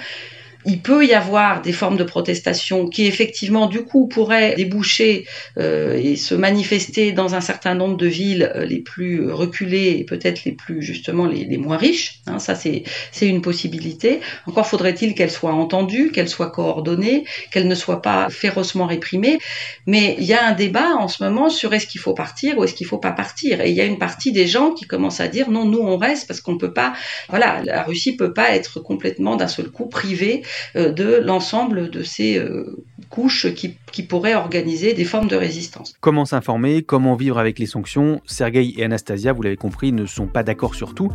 il 0.66 0.82
peut 0.82 1.06
y 1.06 1.14
avoir 1.14 1.62
des 1.62 1.74
formes 1.74 1.98
de 1.98 2.04
protestation 2.04 2.88
qui 2.88 3.06
effectivement 3.06 3.68
du 3.68 3.84
coup 3.84 4.08
pourraient 4.08 4.56
déboucher 4.56 5.26
euh, 5.58 6.00
et 6.02 6.16
se 6.16 6.36
manifester 6.36 7.12
dans 7.12 7.36
un 7.36 7.42
certain 7.42 7.76
nombre 7.76 7.98
de 7.98 8.08
villes 8.08 8.52
euh, 8.56 8.66
les 8.66 8.80
plus 8.80 9.32
reculées 9.32 9.98
et 10.00 10.04
peut-être 10.06 10.46
les 10.46 10.52
plus 10.52 10.82
justement 10.82 11.26
les, 11.26 11.46
les 11.46 11.58
moins 11.58 11.78
riches. 11.78 12.22
Hein, 12.28 12.40
ça 12.40 12.56
c'est 12.56 12.84
une 13.22 13.42
possibilité. 13.42 14.20
Encore 14.48 14.68
faudrait-il 14.68 15.16
qu'elle 15.16 15.32
soit 15.32 15.54
entendue, 15.54 16.12
qu'elle 16.12 16.30
soit 16.30 16.52
coordonnée, 16.52 17.26
qu'elle 17.52 17.68
ne 17.68 17.76
soit 17.76 18.02
pas 18.02 18.30
férocement 18.30 18.86
réprimée. 18.86 19.40
Mais 19.86 20.16
il 20.20 20.26
y 20.26 20.34
a 20.34 20.46
un 20.46 20.54
débat 20.54 20.96
en 20.98 21.08
ce 21.08 21.24
moment 21.24 21.50
sur 21.50 21.74
est-ce 21.74 21.88
qu'il 21.88 22.02
faut 22.02 22.14
partir 22.14 22.58
ou 22.58 22.64
est-ce 22.64 22.74
qu'il 22.74 22.88
faut 22.88 22.98
pas 22.98 23.12
partir. 23.12 23.62
Et 23.62 23.70
il 23.70 23.76
y 23.76 23.82
a 23.82 23.86
une 23.86 23.98
partie 24.00 24.32
des 24.32 24.48
gens 24.48 24.72
qui 24.72 24.86
commencent 24.86 25.20
à 25.20 25.28
dire 25.28 25.50
non, 25.50 25.66
nous 25.66 25.80
on 25.80 25.98
reste 25.98 26.28
parce 26.28 26.42
qu'on 26.42 26.58
peut 26.58 26.74
pas. 26.74 26.94
Voilà, 27.30 27.62
la 27.64 27.84
Russie 27.84 28.16
peut 28.16 28.34
pas 28.34 28.56
être 28.56 28.80
complètement 28.80 29.36
d'un 29.36 29.48
seul 29.48 29.70
coup 29.70 29.88
privée 29.88 30.44
de 30.76 31.22
l'ensemble 31.24 31.90
de 31.90 32.04
ces 32.04 32.38
euh, 32.38 32.86
couche 33.10 33.48
qui, 33.54 33.78
pourrait 34.04 34.36
organiser 34.36 34.94
des 34.94 35.06
formes 35.06 35.28
de 35.28 35.36
résistance. 35.36 35.94
Comment 36.02 36.26
s'informer, 36.26 36.82
comment 36.82 37.16
vivre 37.16 37.38
avec 37.38 37.60
les 37.60 37.66
sanctions 37.66 38.22
Sergei 38.26 38.74
et 38.78 38.84
Anastasia, 38.84 39.34
vous 39.34 39.42
l'avez 39.42 39.58
compris, 39.58 39.92
ne 39.92 40.06
sont 40.06 40.28
pas 40.28 40.44
d'accord 40.44 40.76
sur 40.76 40.94
tout, 40.94 41.10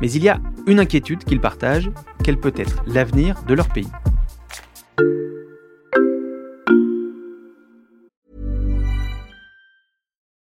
mais 0.00 0.10
il 0.10 0.22
y 0.22 0.28
a 0.28 0.40
une 0.66 0.80
inquiétude 0.80 1.24
qu'ils 1.24 1.40
partagent, 1.40 1.90
quel 2.22 2.38
peut 2.38 2.54
être 2.56 2.82
l'avenir 2.86 3.42
de 3.46 3.54
leur 3.54 3.68
pays? 3.68 3.88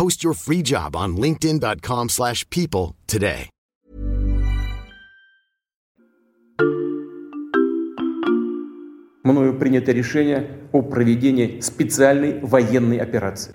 Post 0.00 0.22
your 0.22 0.34
free 0.34 0.62
job 0.62 0.94
on 0.94 1.16
linkedin.com/people 1.16 2.94
today. 3.06 3.50
мною 9.26 9.54
принято 9.54 9.92
решение 9.92 10.46
о 10.72 10.82
проведении 10.82 11.60
специальной 11.60 12.38
военной 12.42 12.98
операции. 12.98 13.52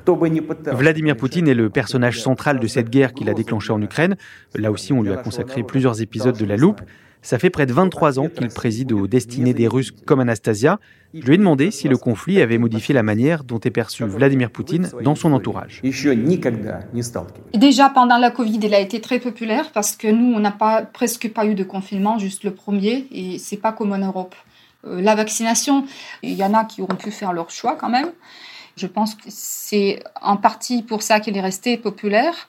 Vladimir 0.74 1.15
Poutine 1.15 1.48
est 1.48 1.56
le 1.56 1.70
personnage 1.70 2.20
central 2.22 2.60
de 2.60 2.68
cette 2.68 2.89
guerre 2.89 3.13
qu'il 3.13 3.30
a 3.30 3.34
déclenchée 3.34 3.72
en 3.72 3.82
Ukraine. 3.82 4.18
Là 4.56 4.72
aussi, 4.72 4.94
on 4.94 5.01
lui 5.01 5.12
a 5.12 5.18
consacré 5.18 5.63
plusieurs 5.63 6.01
épisodes 6.01 6.38
de 6.38 6.46
La 6.46 6.58
Loupe. 6.58 6.82
Ça 7.26 7.40
fait 7.40 7.50
près 7.50 7.66
de 7.66 7.73
23 7.73 8.21
ans 8.21 8.28
qu'il 8.28 8.47
préside 8.47 8.92
aux 8.92 9.09
destinées 9.09 9.52
des 9.52 9.66
Russes 9.66 9.90
comme 9.90 10.21
Anastasia. 10.21 10.78
Je 11.12 11.26
lui 11.26 11.35
ai 11.35 11.38
demandé 11.38 11.73
si 11.73 11.88
le 11.88 11.97
conflit 11.97 12.40
avait 12.40 12.56
modifié 12.56 12.95
la 12.95 13.02
manière 13.02 13.42
dont 13.42 13.59
est 13.59 13.73
perçu 13.73 14.04
Vladimir 14.04 14.49
Poutine 14.49 14.88
dans 15.02 15.16
son 15.16 15.33
entourage. 15.33 15.83
Déjà 17.52 17.88
pendant 17.88 18.18
la 18.18 18.30
Covid, 18.30 18.61
il 18.62 18.73
a 18.73 18.78
été 18.78 19.00
très 19.00 19.18
populaire 19.18 19.73
parce 19.73 19.97
que 19.97 20.06
nous, 20.06 20.37
on 20.37 20.38
n'a 20.38 20.52
pas, 20.52 20.83
presque 20.83 21.28
pas 21.33 21.47
eu 21.47 21.56
de 21.56 21.64
confinement, 21.64 22.16
juste 22.16 22.45
le 22.45 22.54
premier, 22.54 23.09
et 23.11 23.38
c'est 23.38 23.56
pas 23.56 23.73
comme 23.73 23.90
en 23.90 23.99
Europe. 23.99 24.37
Euh, 24.87 25.00
la 25.00 25.16
vaccination, 25.16 25.85
il 26.23 26.35
y 26.35 26.45
en 26.45 26.54
a 26.54 26.64
qui 26.64 26.80
auront 26.80 26.95
pu 26.95 27.11
faire 27.11 27.33
leur 27.33 27.50
choix 27.50 27.75
quand 27.75 27.88
même. 27.88 28.12
Je 28.76 28.87
pense 28.87 29.16
que 29.16 29.25
c'est 29.30 29.99
en 30.23 30.37
partie 30.37 30.85
pour 30.85 31.02
ça 31.02 31.18
qu'il 31.18 31.37
est 31.37 31.40
resté 31.40 31.76
populaire. 31.76 32.49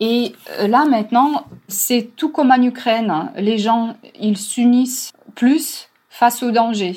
Et 0.00 0.32
euh, 0.58 0.66
là 0.66 0.86
maintenant, 0.86 1.46
c'est 1.68 2.10
tout 2.16 2.30
comme 2.30 2.50
en 2.50 2.62
Ukraine. 2.62 3.30
Les 3.36 3.58
gens, 3.58 3.94
ils 4.18 4.38
s'unissent 4.38 5.12
plus 5.34 5.88
face 6.08 6.42
aux 6.42 6.50
dangers. 6.50 6.96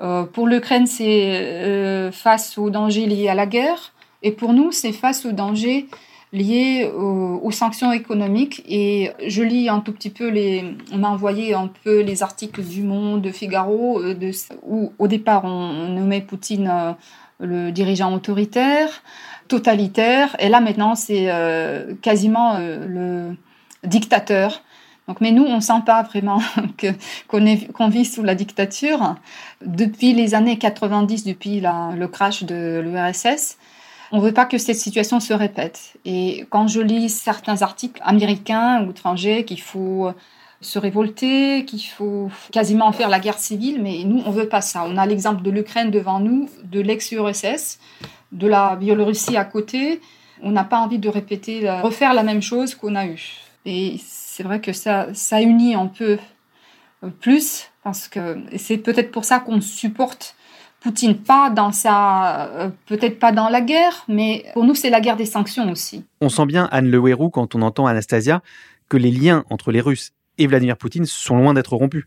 Euh, 0.00 0.24
pour 0.24 0.46
l'Ukraine, 0.46 0.86
c'est 0.86 2.10
face 2.12 2.56
aux 2.58 2.70
dangers 2.70 3.06
liés 3.06 3.28
à 3.28 3.34
la 3.34 3.46
guerre. 3.46 3.92
Et 4.22 4.32
pour 4.32 4.52
nous, 4.52 4.72
c'est 4.72 4.92
face 4.92 5.24
aux 5.26 5.32
dangers 5.32 5.86
liées 6.32 6.90
aux, 6.94 7.50
sanctions 7.50 7.92
économiques. 7.92 8.62
Et 8.68 9.10
je 9.26 9.42
lis 9.42 9.68
un 9.68 9.80
tout 9.80 9.92
petit 9.92 10.10
peu 10.10 10.28
les. 10.28 10.64
On 10.92 10.98
m'a 10.98 11.08
envoyé 11.08 11.54
un 11.54 11.70
peu 11.84 12.00
les 12.00 12.22
articles 12.22 12.62
du 12.62 12.82
Monde, 12.82 13.22
de 13.22 13.30
Figaro, 13.30 14.00
euh, 14.00 14.32
où 14.62 14.92
au 14.98 15.08
départ 15.08 15.44
on, 15.44 15.88
nommait 15.88 16.20
Poutine 16.20 16.68
euh, 16.68 16.92
le 17.40 17.72
dirigeant 17.72 18.14
autoritaire, 18.14 19.02
totalitaire, 19.48 20.36
et 20.38 20.48
là 20.48 20.60
maintenant 20.60 20.94
c'est 20.94 21.30
euh, 21.30 21.94
quasiment 22.02 22.58
le 22.58 23.36
dictateur. 23.84 24.62
Donc, 25.08 25.20
mais 25.20 25.32
nous, 25.32 25.42
on 25.42 25.56
ne 25.56 25.60
sent 25.60 25.82
pas 25.84 26.04
vraiment 26.04 26.40
qu'on 27.28 27.88
vit 27.88 28.04
sous 28.04 28.22
la 28.22 28.36
dictature. 28.36 29.16
Depuis 29.60 30.12
les 30.12 30.36
années 30.36 30.56
90, 30.56 31.24
depuis 31.24 31.60
le 31.60 32.06
crash 32.06 32.44
de 32.44 32.80
l'URSS, 32.80 33.58
on 34.12 34.18
ne 34.18 34.22
veut 34.22 34.32
pas 34.32 34.44
que 34.44 34.56
cette 34.56 34.76
situation 34.76 35.18
se 35.18 35.32
répète. 35.32 35.94
Et 36.04 36.46
quand 36.50 36.68
je 36.68 36.80
lis 36.80 37.08
certains 37.08 37.62
articles 37.62 38.00
américains 38.04 38.84
ou 38.84 38.90
étrangers 38.90 39.44
qu'il 39.44 39.60
faut 39.60 40.12
se 40.60 40.78
révolter, 40.78 41.64
qu'il 41.64 41.82
faut 41.82 42.30
quasiment 42.52 42.92
faire 42.92 43.08
la 43.08 43.18
guerre 43.18 43.38
civile, 43.38 43.80
mais 43.82 44.02
nous, 44.04 44.22
on 44.26 44.30
veut 44.30 44.48
pas 44.48 44.60
ça. 44.60 44.84
On 44.86 44.96
a 44.96 45.06
l'exemple 45.06 45.42
de 45.42 45.50
l'Ukraine 45.50 45.90
devant 45.90 46.20
nous, 46.20 46.48
de 46.64 46.80
l'ex-URSS, 46.80 47.78
de 48.32 48.46
la 48.46 48.76
Biélorussie 48.76 49.36
à 49.36 49.44
côté. 49.44 50.00
On 50.42 50.50
n'a 50.50 50.64
pas 50.64 50.78
envie 50.78 50.98
de 50.98 51.08
répéter, 51.08 51.70
refaire 51.82 52.14
la 52.14 52.22
même 52.22 52.42
chose 52.42 52.74
qu'on 52.74 52.94
a 52.94 53.06
eu. 53.06 53.38
Et 53.64 53.96
c'est 54.04 54.42
vrai 54.42 54.60
que 54.60 54.72
ça, 54.72 55.08
ça 55.14 55.40
unit 55.40 55.74
un 55.74 55.86
peu 55.86 56.18
plus, 57.20 57.70
parce 57.82 58.08
que 58.08 58.38
c'est 58.56 58.78
peut-être 58.78 59.10
pour 59.10 59.24
ça 59.24 59.40
qu'on 59.40 59.60
supporte 59.60 60.34
Poutine 60.80 61.14
pas 61.14 61.50
dans 61.50 61.72
sa, 61.72 62.46
euh, 62.46 62.70
peut-être 62.86 63.18
pas 63.18 63.32
dans 63.32 63.50
la 63.50 63.60
guerre, 63.60 64.04
mais 64.08 64.46
pour 64.54 64.64
nous 64.64 64.74
c'est 64.74 64.88
la 64.88 65.02
guerre 65.02 65.16
des 65.16 65.26
sanctions 65.26 65.70
aussi. 65.70 66.04
On 66.22 66.30
sent 66.30 66.46
bien 66.46 66.70
Anne 66.72 66.90
Le 66.90 67.28
quand 67.28 67.54
on 67.54 67.60
entend 67.60 67.86
Anastasia 67.86 68.40
que 68.88 68.96
les 68.96 69.10
liens 69.10 69.44
entre 69.50 69.72
les 69.72 69.82
Russes 69.82 70.12
et 70.40 70.46
Vladimir 70.46 70.76
Poutine 70.78 71.04
sont 71.04 71.36
loin 71.36 71.52
d'être 71.52 71.74
rompus. 71.74 72.06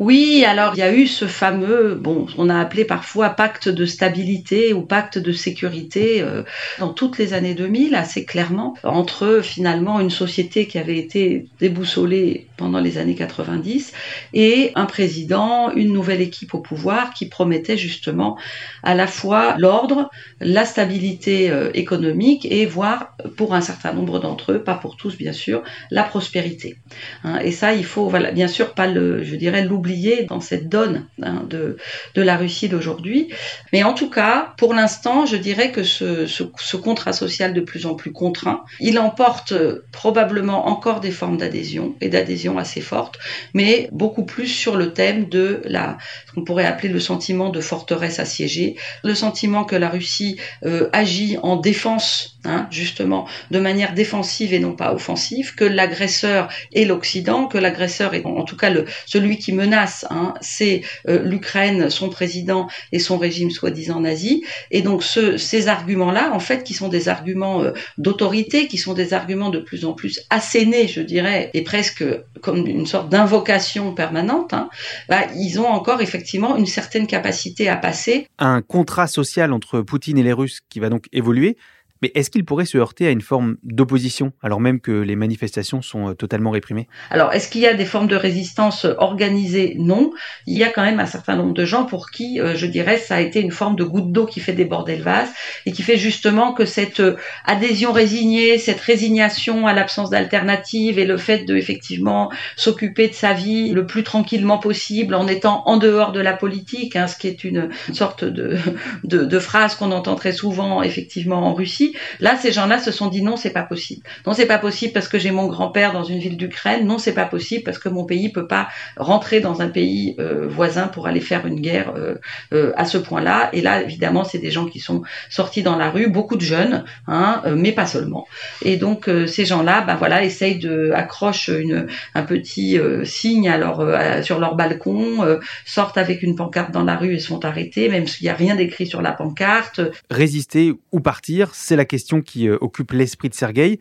Oui, 0.00 0.46
alors 0.46 0.72
il 0.76 0.78
y 0.78 0.82
a 0.82 0.94
eu 0.94 1.06
ce 1.06 1.26
fameux, 1.26 1.94
bon, 1.94 2.26
on 2.38 2.48
a 2.48 2.58
appelé 2.58 2.86
parfois 2.86 3.28
pacte 3.28 3.68
de 3.68 3.84
stabilité 3.84 4.72
ou 4.72 4.80
pacte 4.80 5.18
de 5.18 5.30
sécurité 5.30 6.22
euh, 6.22 6.42
dans 6.78 6.88
toutes 6.94 7.18
les 7.18 7.34
années 7.34 7.52
2000, 7.54 7.94
assez 7.94 8.24
clairement, 8.24 8.72
entre 8.82 9.40
finalement 9.42 10.00
une 10.00 10.08
société 10.08 10.66
qui 10.66 10.78
avait 10.78 10.96
été 10.96 11.48
déboussolée 11.60 12.46
pendant 12.56 12.80
les 12.80 12.96
années 12.96 13.14
90 13.14 13.92
et 14.32 14.72
un 14.74 14.86
président, 14.86 15.70
une 15.72 15.92
nouvelle 15.92 16.22
équipe 16.22 16.54
au 16.54 16.60
pouvoir 16.60 17.12
qui 17.12 17.28
promettait 17.28 17.76
justement 17.76 18.38
à 18.82 18.94
la 18.94 19.06
fois 19.06 19.54
l'ordre, 19.58 20.08
la 20.40 20.64
stabilité 20.64 21.50
euh, 21.50 21.68
économique 21.74 22.46
et 22.50 22.64
voire 22.64 23.14
pour 23.36 23.52
un 23.52 23.60
certain 23.60 23.92
nombre 23.92 24.18
d'entre 24.18 24.52
eux, 24.52 24.62
pas 24.62 24.76
pour 24.76 24.96
tous 24.96 25.18
bien 25.18 25.34
sûr, 25.34 25.62
la 25.90 26.04
prospérité. 26.04 26.78
Hein, 27.22 27.38
et 27.40 27.52
ça, 27.52 27.74
il 27.74 27.84
faut, 27.84 28.10
bien 28.32 28.48
sûr, 28.48 28.72
pas 28.72 28.86
le, 28.86 29.22
je 29.22 29.36
dirais, 29.36 29.62
l'oublier 29.62 29.89
dans 30.28 30.40
cette 30.40 30.68
donne 30.68 31.06
hein, 31.22 31.44
de, 31.48 31.76
de 32.14 32.22
la 32.22 32.36
Russie 32.36 32.68
d'aujourd'hui. 32.68 33.28
Mais 33.72 33.82
en 33.82 33.94
tout 33.94 34.10
cas, 34.10 34.54
pour 34.56 34.74
l'instant, 34.74 35.26
je 35.26 35.36
dirais 35.36 35.70
que 35.72 35.82
ce, 35.82 36.26
ce, 36.26 36.76
contrat 36.76 37.12
social 37.12 37.52
de 37.52 37.60
plus 37.60 37.86
en 37.86 37.94
plus 37.94 38.12
contraint, 38.12 38.64
il 38.80 38.98
emporte 38.98 39.52
probablement 39.92 40.68
encore 40.68 41.00
des 41.00 41.10
formes 41.10 41.36
d'adhésion 41.36 41.94
et 42.00 42.08
d'adhésion 42.08 42.58
assez 42.58 42.80
fortes, 42.80 43.18
mais 43.54 43.88
beaucoup 43.92 44.24
plus 44.24 44.46
sur 44.46 44.76
le 44.76 44.92
thème 44.92 45.28
de 45.28 45.62
la, 45.64 45.98
ce 46.26 46.32
qu'on 46.32 46.44
pourrait 46.44 46.66
appeler 46.66 46.88
le 46.88 47.00
sentiment 47.00 47.50
de 47.50 47.60
forteresse 47.60 48.18
assiégée, 48.18 48.76
le 49.04 49.14
sentiment 49.14 49.64
que 49.64 49.76
la 49.76 49.88
Russie 49.88 50.38
euh, 50.64 50.88
agit 50.92 51.36
en 51.42 51.56
défense, 51.56 52.38
hein, 52.44 52.66
justement, 52.70 53.26
de 53.50 53.58
manière 53.58 53.94
défensive 53.94 54.54
et 54.54 54.58
non 54.58 54.72
pas 54.72 54.94
offensive, 54.94 55.54
que 55.54 55.64
l'agresseur 55.64 56.48
est 56.72 56.84
l'Occident, 56.84 57.46
que 57.46 57.58
l'agresseur 57.58 58.14
est 58.14 58.24
en 58.24 58.44
tout 58.44 58.56
cas 58.56 58.70
celui 59.06 59.38
qui 59.38 59.52
menace 59.52 59.69
Hein, 59.72 60.34
c'est 60.40 60.82
euh, 61.08 61.22
l'Ukraine, 61.22 61.90
son 61.90 62.08
président 62.08 62.68
et 62.92 62.98
son 62.98 63.18
régime 63.18 63.50
soi-disant 63.50 64.00
nazi. 64.00 64.44
Et 64.70 64.82
donc 64.82 65.02
ces 65.02 65.68
arguments-là, 65.68 66.32
en 66.32 66.40
fait, 66.40 66.64
qui 66.64 66.74
sont 66.74 66.88
des 66.88 67.08
arguments 67.08 67.62
euh, 67.62 67.72
d'autorité, 67.98 68.66
qui 68.66 68.78
sont 68.78 68.94
des 68.94 69.14
arguments 69.14 69.50
de 69.50 69.58
plus 69.58 69.84
en 69.84 69.92
plus 69.92 70.20
assénés, 70.30 70.88
je 70.88 71.00
dirais, 71.00 71.50
et 71.54 71.62
presque 71.62 72.04
comme 72.40 72.66
une 72.66 72.86
sorte 72.86 73.08
d'invocation 73.08 73.94
permanente, 73.94 74.52
hein, 74.52 74.68
bah, 75.08 75.22
ils 75.36 75.60
ont 75.60 75.66
encore 75.66 76.00
effectivement 76.00 76.56
une 76.56 76.66
certaine 76.66 77.06
capacité 77.06 77.68
à 77.68 77.76
passer. 77.76 78.26
Un 78.38 78.62
contrat 78.62 79.06
social 79.06 79.52
entre 79.52 79.80
Poutine 79.80 80.18
et 80.18 80.22
les 80.22 80.32
Russes 80.32 80.60
qui 80.68 80.80
va 80.80 80.88
donc 80.88 81.06
évoluer. 81.12 81.56
Mais 82.02 82.10
est-ce 82.14 82.30
qu'il 82.30 82.44
pourrait 82.44 82.64
se 82.64 82.78
heurter 82.78 83.06
à 83.06 83.10
une 83.10 83.20
forme 83.20 83.56
d'opposition, 83.62 84.32
alors 84.42 84.60
même 84.60 84.80
que 84.80 84.90
les 84.90 85.16
manifestations 85.16 85.82
sont 85.82 86.10
euh, 86.10 86.14
totalement 86.14 86.50
réprimées? 86.50 86.88
Alors, 87.10 87.32
est-ce 87.32 87.50
qu'il 87.50 87.60
y 87.60 87.66
a 87.66 87.74
des 87.74 87.84
formes 87.84 88.08
de 88.08 88.16
résistance 88.16 88.86
organisées? 88.98 89.76
Non. 89.78 90.10
Il 90.46 90.56
y 90.56 90.64
a 90.64 90.70
quand 90.70 90.82
même 90.82 91.00
un 91.00 91.06
certain 91.06 91.36
nombre 91.36 91.52
de 91.52 91.64
gens 91.64 91.84
pour 91.84 92.10
qui, 92.10 92.40
euh, 92.40 92.54
je 92.56 92.66
dirais, 92.66 92.96
ça 92.96 93.16
a 93.16 93.20
été 93.20 93.40
une 93.40 93.50
forme 93.50 93.76
de 93.76 93.84
goutte 93.84 94.12
d'eau 94.12 94.24
qui 94.24 94.40
fait 94.40 94.54
déborder 94.54 94.96
le 94.96 95.02
vase 95.02 95.28
et 95.66 95.72
qui 95.72 95.82
fait 95.82 95.98
justement 95.98 96.54
que 96.54 96.64
cette 96.64 97.00
euh, 97.00 97.16
adhésion 97.44 97.92
résignée, 97.92 98.56
cette 98.56 98.80
résignation 98.80 99.66
à 99.66 99.74
l'absence 99.74 100.08
d'alternative 100.08 100.98
et 100.98 101.04
le 101.04 101.18
fait 101.18 101.44
de 101.44 101.54
effectivement 101.56 102.30
s'occuper 102.56 103.08
de 103.08 103.14
sa 103.14 103.34
vie 103.34 103.72
le 103.72 103.84
plus 103.84 104.04
tranquillement 104.04 104.58
possible 104.58 105.14
en 105.14 105.26
étant 105.26 105.62
en 105.66 105.76
dehors 105.76 106.12
de 106.12 106.20
la 106.20 106.32
politique, 106.32 106.96
hein, 106.96 107.06
ce 107.06 107.16
qui 107.18 107.28
est 107.28 107.44
une, 107.44 107.68
sorte 107.92 108.24
de, 108.24 108.56
de, 109.04 109.24
de 109.24 109.38
phrase 109.38 109.74
qu'on 109.74 109.92
entend 109.92 110.14
très 110.14 110.32
souvent 110.32 110.82
effectivement 110.82 111.46
en 111.46 111.52
Russie, 111.52 111.89
Là, 112.20 112.36
ces 112.36 112.52
gens-là 112.52 112.78
se 112.78 112.90
sont 112.90 113.08
dit 113.08 113.22
non, 113.22 113.36
c'est 113.36 113.50
pas 113.50 113.62
possible. 113.62 114.02
Non, 114.26 114.32
c'est 114.32 114.46
pas 114.46 114.58
possible 114.58 114.92
parce 114.92 115.08
que 115.08 115.18
j'ai 115.18 115.30
mon 115.30 115.46
grand-père 115.46 115.92
dans 115.92 116.04
une 116.04 116.18
ville 116.18 116.36
d'Ukraine. 116.36 116.86
Non, 116.86 116.98
c'est 116.98 117.14
pas 117.14 117.24
possible 117.24 117.64
parce 117.64 117.78
que 117.78 117.88
mon 117.88 118.04
pays 118.04 118.30
peut 118.30 118.46
pas 118.46 118.68
rentrer 118.96 119.40
dans 119.40 119.62
un 119.62 119.68
pays 119.68 120.16
euh, 120.18 120.46
voisin 120.48 120.88
pour 120.88 121.06
aller 121.06 121.20
faire 121.20 121.46
une 121.46 121.60
guerre 121.60 121.92
euh, 121.96 122.14
euh, 122.52 122.72
à 122.76 122.84
ce 122.84 122.98
point-là. 122.98 123.50
Et 123.52 123.60
là, 123.60 123.82
évidemment, 123.82 124.24
c'est 124.24 124.38
des 124.38 124.50
gens 124.50 124.66
qui 124.66 124.80
sont 124.80 125.02
sortis 125.28 125.62
dans 125.62 125.76
la 125.76 125.90
rue, 125.90 126.08
beaucoup 126.08 126.36
de 126.36 126.42
jeunes, 126.42 126.84
hein, 127.06 127.42
mais 127.56 127.72
pas 127.72 127.86
seulement. 127.86 128.26
Et 128.62 128.76
donc 128.76 129.08
ces 129.26 129.44
gens-là, 129.44 129.82
ben 129.82 129.96
voilà, 129.96 130.24
essayent 130.24 130.58
de 130.58 130.92
accrochent 130.94 131.48
une, 131.48 131.86
un 132.14 132.22
petit 132.22 132.78
signe 133.04 133.48
alors 133.48 133.84
sur 134.22 134.38
leur 134.38 134.54
balcon, 134.54 135.38
sortent 135.64 135.98
avec 135.98 136.22
une 136.22 136.36
pancarte 136.36 136.70
dans 136.70 136.84
la 136.84 136.96
rue 136.96 137.14
et 137.14 137.18
sont 137.18 137.44
arrêtés, 137.44 137.88
même 137.88 138.06
s'il 138.06 138.24
n'y 138.24 138.30
a 138.30 138.34
rien 138.34 138.54
d'écrit 138.54 138.86
sur 138.86 139.02
la 139.02 139.12
pancarte. 139.12 139.80
Résister 140.10 140.72
ou 140.92 141.00
partir, 141.00 141.54
c'est 141.54 141.76
la 141.80 141.84
question 141.86 142.20
qui 142.20 142.48
occupe 142.50 142.92
l'esprit 142.92 143.28
de 143.30 143.34
Sergueï. 143.34 143.78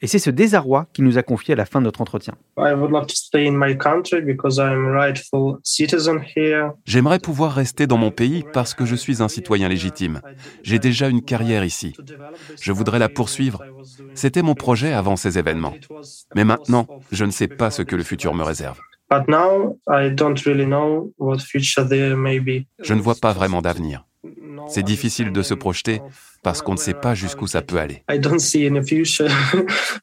Et 0.00 0.06
c'est 0.06 0.20
ce 0.20 0.30
désarroi 0.30 0.86
qui 0.92 1.02
nous 1.02 1.18
a 1.18 1.24
confié 1.24 1.54
à 1.54 1.56
la 1.56 1.64
fin 1.64 1.80
de 1.80 1.84
notre 1.86 2.00
entretien. 2.00 2.34
J'aimerais 6.84 7.18
pouvoir 7.18 7.52
rester 7.52 7.86
dans 7.88 7.96
mon 7.96 8.12
pays 8.12 8.44
parce 8.52 8.74
que 8.74 8.84
je 8.84 8.94
suis 8.94 9.22
un 9.22 9.28
citoyen 9.28 9.68
légitime. 9.68 10.20
J'ai 10.62 10.78
déjà 10.78 11.08
une 11.08 11.22
carrière 11.22 11.64
ici. 11.64 11.94
Je 12.60 12.70
voudrais 12.70 13.00
la 13.00 13.08
poursuivre. 13.08 13.64
C'était 14.14 14.42
mon 14.42 14.54
projet 14.54 14.92
avant 14.92 15.16
ces 15.16 15.36
événements. 15.36 15.74
Mais 16.36 16.44
maintenant, 16.44 16.86
je 17.10 17.24
ne 17.24 17.32
sais 17.32 17.48
pas 17.48 17.72
ce 17.72 17.82
que 17.82 17.96
le 17.96 18.04
futur 18.04 18.34
me 18.34 18.44
réserve. 18.44 18.78
Je 22.80 22.94
ne 22.94 23.00
vois 23.00 23.14
pas 23.20 23.32
vraiment 23.32 23.62
d'avenir. 23.62 24.07
C'est 24.66 24.82
difficile 24.82 25.32
de 25.32 25.42
se 25.42 25.54
projeter 25.54 26.00
parce 26.42 26.62
qu'on 26.62 26.72
ne 26.72 26.78
sait 26.78 26.94
pas 26.94 27.14
jusqu'où 27.14 27.46
ça 27.46 27.62
peut 27.62 27.78
aller. 27.78 28.02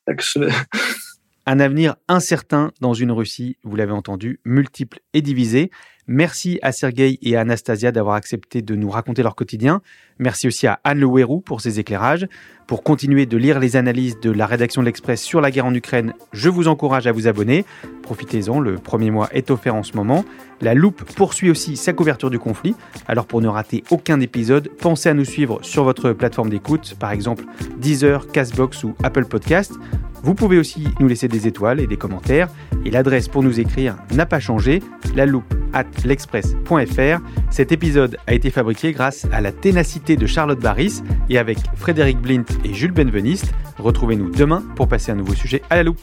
Un 1.48 1.60
avenir 1.60 1.96
incertain 2.08 2.72
dans 2.82 2.96
une 2.96 3.12
Russie, 3.12 3.58
vous 3.64 3.76
l'avez 3.76 3.92
entendu, 3.92 4.40
multiple 4.46 5.00
et 5.14 5.22
divisé. 5.22 5.70
Merci 6.08 6.60
à 6.64 6.72
Sergei 6.72 7.20
et 7.22 7.36
à 7.36 7.42
Anastasia 7.42 7.92
d'avoir 7.92 8.16
accepté 8.16 8.62
de 8.62 8.76
nous 8.76 8.90
raconter 8.90 9.22
leur 9.22 9.36
quotidien. 9.36 9.82
Merci 10.18 10.48
aussi 10.48 10.66
à 10.66 10.80
Anne 10.84 11.00
Le 11.00 11.40
pour 11.42 11.62
ses 11.62 11.80
éclairages. 11.80 12.28
Pour 12.68 12.84
continuer 12.84 13.26
de 13.28 13.38
lire 13.38 13.60
les 13.60 13.76
analyses 13.76 14.20
de 14.20 14.32
la 14.32 14.48
rédaction 14.48 14.82
de 14.82 14.88
l'Express 14.88 15.22
sur 15.22 15.40
la 15.40 15.52
guerre 15.52 15.66
en 15.66 15.74
Ukraine, 15.74 16.14
je 16.32 16.50
vous 16.50 16.68
encourage 16.68 17.06
à 17.06 17.12
vous 17.12 17.28
abonner. 17.28 17.64
Profitez-en, 18.06 18.60
le 18.60 18.76
premier 18.76 19.10
mois 19.10 19.30
est 19.32 19.50
offert 19.50 19.74
en 19.74 19.82
ce 19.82 19.94
moment. 19.98 20.24
La 20.62 20.76
Loupe 20.76 21.04
poursuit 21.16 21.50
aussi 21.50 21.76
sa 21.76 21.92
couverture 21.92 22.30
du 22.30 22.38
conflit. 22.38 22.76
Alors 23.08 23.26
pour 23.26 23.42
ne 23.42 23.48
rater 23.48 23.84
aucun 23.90 24.22
épisode, 24.22 24.70
pensez 24.80 25.10
à 25.10 25.16
nous 25.16 25.26
suivre 25.26 25.58
sur 25.64 25.84
votre 25.84 26.12
plateforme 26.12 26.52
d'écoute, 26.52 26.96
par 27.00 27.12
exemple 27.12 27.46
Deezer, 27.80 28.28
Castbox 28.28 28.84
ou 28.84 28.94
Apple 29.02 29.26
Podcast. 29.26 29.74
Vous 30.22 30.36
pouvez 30.36 30.60
aussi 30.60 30.88
nous 31.00 31.08
laisser 31.08 31.28
des 31.28 31.48
étoiles 31.48 31.80
et 31.80 31.88
des 31.88 31.98
commentaires. 31.98 32.50
Et 32.86 32.92
l'adresse 32.92 33.28
pour 33.28 33.42
nous 33.42 33.60
écrire 33.60 33.96
n'a 34.14 34.28
pas 34.28 34.40
changé, 34.40 34.84
la 35.16 35.26
loupe 35.26 35.52
at 35.74 35.86
l'express.fr. 36.06 37.22
Cet 37.50 37.72
épisode 37.72 38.18
a 38.28 38.36
été 38.36 38.52
fabriqué 38.52 38.92
grâce 38.92 39.26
à 39.32 39.42
la 39.42 39.52
ténacité 39.52 40.16
de 40.16 40.28
Charlotte 40.28 40.60
Barris 40.60 41.02
et 41.32 41.40
avec 41.40 41.58
Frédéric 41.76 42.20
Blint 42.20 42.46
et 42.64 42.74
Jules 42.74 42.92
Benveniste. 42.92 43.52
Retrouvez-nous 43.80 44.30
demain 44.30 44.64
pour 44.76 44.88
passer 44.88 45.12
un 45.12 45.16
nouveau 45.16 45.34
sujet 45.34 45.64
à 45.72 45.76
la 45.78 45.84
loupe. 45.84 46.02